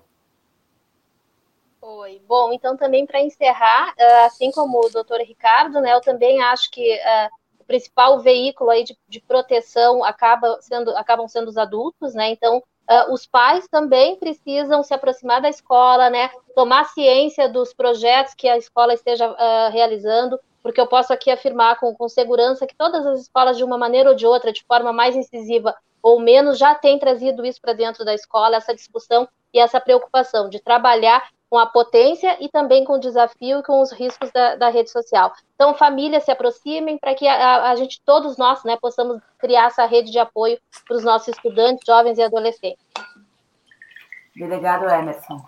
[1.82, 2.22] Oi.
[2.28, 6.72] Bom, então também para encerrar, ah, assim como o doutor Ricardo, né, eu também acho
[6.72, 12.14] que uh, o principal veículo aí de, de, proteção acaba sendo, acabam sendo os adultos,
[12.14, 12.30] né?
[12.30, 16.30] Então, uh, os pais também precisam se aproximar da escola, né?
[16.54, 21.80] Tomar ciência dos projetos que a escola esteja uh, realizando, porque eu posso aqui afirmar
[21.80, 24.92] com, com segurança que todas as escolas, de uma maneira ou de outra, de forma
[24.92, 29.60] mais incisiva, ou menos, já tem trazido isso para dentro da escola, essa discussão e
[29.60, 33.92] essa preocupação de trabalhar com a potência e também com o desafio e com os
[33.92, 35.32] riscos da, da rede social.
[35.54, 39.86] Então, famílias se aproximem para que a, a, gente, todos nós, né, possamos criar essa
[39.86, 42.84] rede de apoio para os nossos estudantes, jovens e adolescentes.
[44.36, 45.44] Delegado Emerson.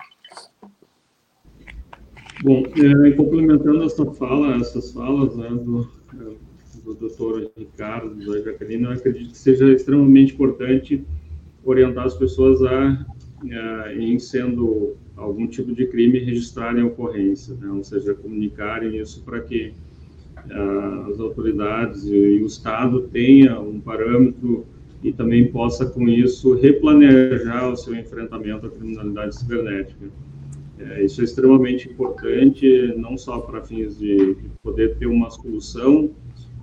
[2.44, 5.90] Bom, é, complementando essa fala, essas falas né, do,
[6.84, 11.04] do doutor Ricardo, da Jaqueline, eu acredito que seja extremamente importante
[11.64, 12.96] orientar as pessoas a,
[13.84, 17.70] a em sendo algum tipo de crime, registrarem a ocorrência, né?
[17.70, 19.72] ou seja, comunicarem isso para que
[20.50, 24.66] uh, as autoridades e, e, o Estado tenha um parâmetro
[25.02, 30.06] e também possa, com isso, replanejar o seu enfrentamento à criminalidade cibernética.
[30.78, 36.10] É, isso é extremamente importante, não só para fins de, de poder ter uma solução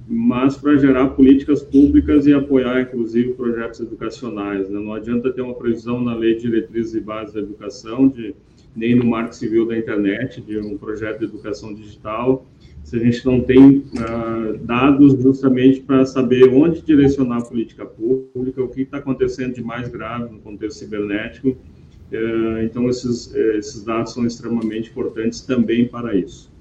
[0.08, 4.70] mas para gerar políticas públicas e apoiar, inclusive, projetos educacionais.
[4.70, 4.80] Né?
[4.80, 8.36] Não adianta ter uma previsão na Lei de Diretrizes e Bases da Educação, de,
[8.76, 12.46] nem no Marco Civil da Internet, de um projeto de educação digital,
[12.84, 18.62] se a gente não tem uh, dados justamente para saber onde direcionar a política pública,
[18.62, 21.50] o que está acontecendo de mais grave no contexto cibernético.
[21.50, 26.52] Uh, então, esses, esses dados são extremamente importantes também para isso.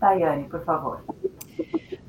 [0.00, 1.00] Tayane, por favor.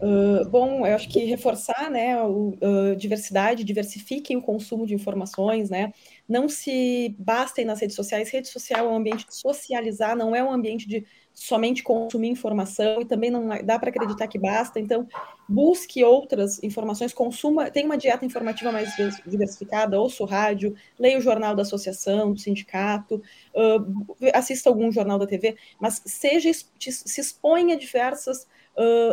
[0.01, 5.69] Uh, bom, eu acho que reforçar, né, o, uh, diversidade, diversifiquem o consumo de informações,
[5.69, 5.91] né,
[6.25, 10.41] não se bastem nas redes sociais, rede social é um ambiente de socializar, não é
[10.41, 15.05] um ambiente de somente consumir informação, e também não dá para acreditar que basta, então
[15.49, 18.95] busque outras informações, consuma, tenha uma dieta informativa mais
[19.27, 23.21] diversificada, ouça o rádio, leia o jornal da associação, do sindicato,
[23.53, 28.47] uh, assista algum jornal da TV, mas seja, se exponha a diversas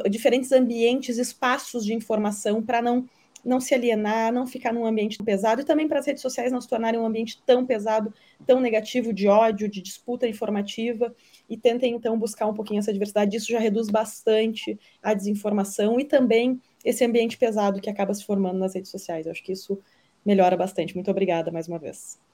[0.09, 3.07] diferentes ambientes, espaços de informação para não
[3.47, 6.61] não se alienar, não ficar num ambiente pesado e também para as redes sociais não
[6.61, 8.13] se tornarem um ambiente tão pesado,
[8.45, 11.15] tão negativo de ódio, de disputa informativa
[11.49, 13.37] e tentem então buscar um pouquinho essa diversidade.
[13.37, 18.59] Isso já reduz bastante a desinformação e também esse ambiente pesado que acaba se formando
[18.59, 19.27] nas redes sociais.
[19.27, 19.79] Eu acho que isso
[20.25, 20.97] melhora bastante.
[20.97, 22.26] Muito obrigada mais uma vez.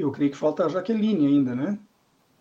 [0.00, 1.78] Eu creio que falta a Jaqueline ainda, né?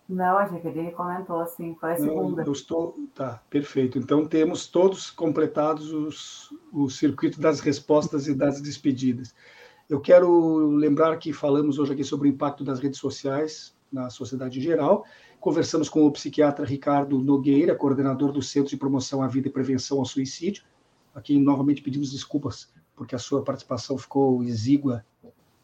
[0.07, 2.43] Não, a Jaqueline comentou assim, foi a segunda.
[2.43, 2.95] eu estou.
[3.13, 3.99] Tá, perfeito.
[3.99, 9.35] Então temos todos completados os, o circuito das respostas e das despedidas.
[9.87, 14.59] Eu quero lembrar que falamos hoje aqui sobre o impacto das redes sociais na sociedade
[14.59, 15.05] em geral.
[15.39, 19.99] Conversamos com o psiquiatra Ricardo Nogueira, coordenador do Centro de Promoção à Vida e Prevenção
[19.99, 20.63] ao Suicídio,
[21.13, 25.05] a quem novamente pedimos desculpas, porque a sua participação ficou exígua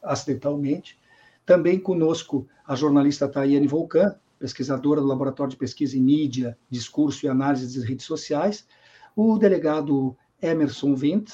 [0.02, 0.98] acidentalmente.
[1.46, 7.30] Também conosco a jornalista Tayane Volcan, pesquisadora do Laboratório de Pesquisa em Mídia, Discurso e
[7.30, 8.68] Análise das Redes Sociais,
[9.16, 11.34] o delegado Emerson Vint,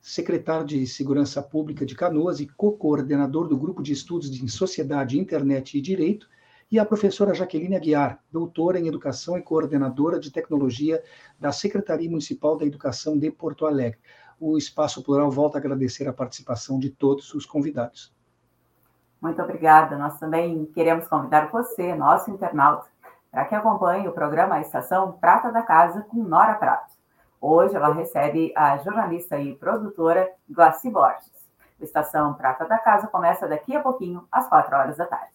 [0.00, 5.78] secretário de Segurança Pública de Canoas e co-coordenador do Grupo de Estudos em Sociedade, Internet
[5.78, 6.28] e Direito,
[6.68, 11.00] e a professora Jaqueline Aguiar, doutora em Educação e coordenadora de Tecnologia
[11.38, 14.00] da Secretaria Municipal da Educação de Porto Alegre.
[14.40, 18.12] O Espaço Plural volta a agradecer a participação de todos os convidados.
[19.22, 19.96] Muito obrigada.
[19.96, 22.86] Nós também queremos convidar você, nosso internauta,
[23.30, 26.92] para que acompanhe o programa Estação Prata da Casa com Nora Prato.
[27.40, 31.30] Hoje ela recebe a jornalista e produtora Glaci Borges.
[31.80, 35.30] Estação Prata da Casa começa daqui a pouquinho, às quatro horas da tarde.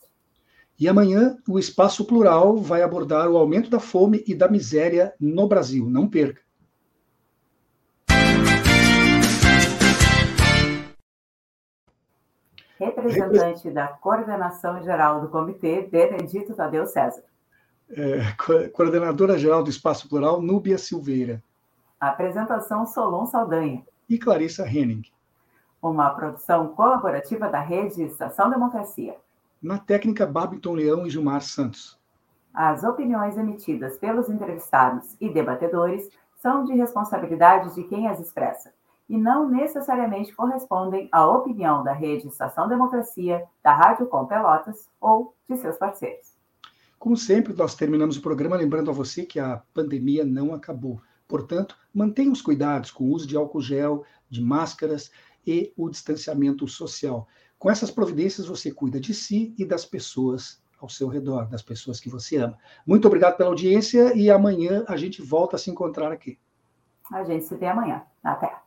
[0.77, 5.47] E amanhã o Espaço Plural vai abordar o aumento da fome e da miséria no
[5.47, 5.89] Brasil.
[5.89, 6.41] Não perca.
[12.79, 17.23] Representante da Coordenação Geral do Comitê, Benedito Tadeu César.
[17.89, 18.19] É,
[18.73, 21.41] coordenadora Geral do Espaço Plural, Núbia Silveira.
[21.99, 23.83] Apresentação Solon Saldanha.
[24.09, 25.03] E Clarissa Henning.
[25.81, 29.15] Uma produção colaborativa da Rede Estação Democracia
[29.61, 31.99] na técnica Babiton Leão e Gilmar Santos.
[32.53, 38.71] As opiniões emitidas pelos entrevistados e debatedores são de responsabilidade de quem as expressa
[39.09, 45.33] e não necessariamente correspondem à opinião da Rede Estação Democracia, da Rádio Com Pelotas ou
[45.49, 46.35] de seus parceiros.
[46.99, 50.99] Como sempre, nós terminamos o programa lembrando a você que a pandemia não acabou.
[51.27, 55.11] Portanto, mantenha os cuidados com o uso de álcool gel, de máscaras
[55.45, 57.27] e o distanciamento social.
[57.59, 61.99] Com essas providências, você cuida de si e das pessoas ao seu redor, das pessoas
[61.99, 62.57] que você ama.
[62.85, 66.37] Muito obrigado pela audiência e amanhã a gente volta a se encontrar aqui.
[67.11, 68.03] A gente se vê amanhã.
[68.23, 68.66] Até.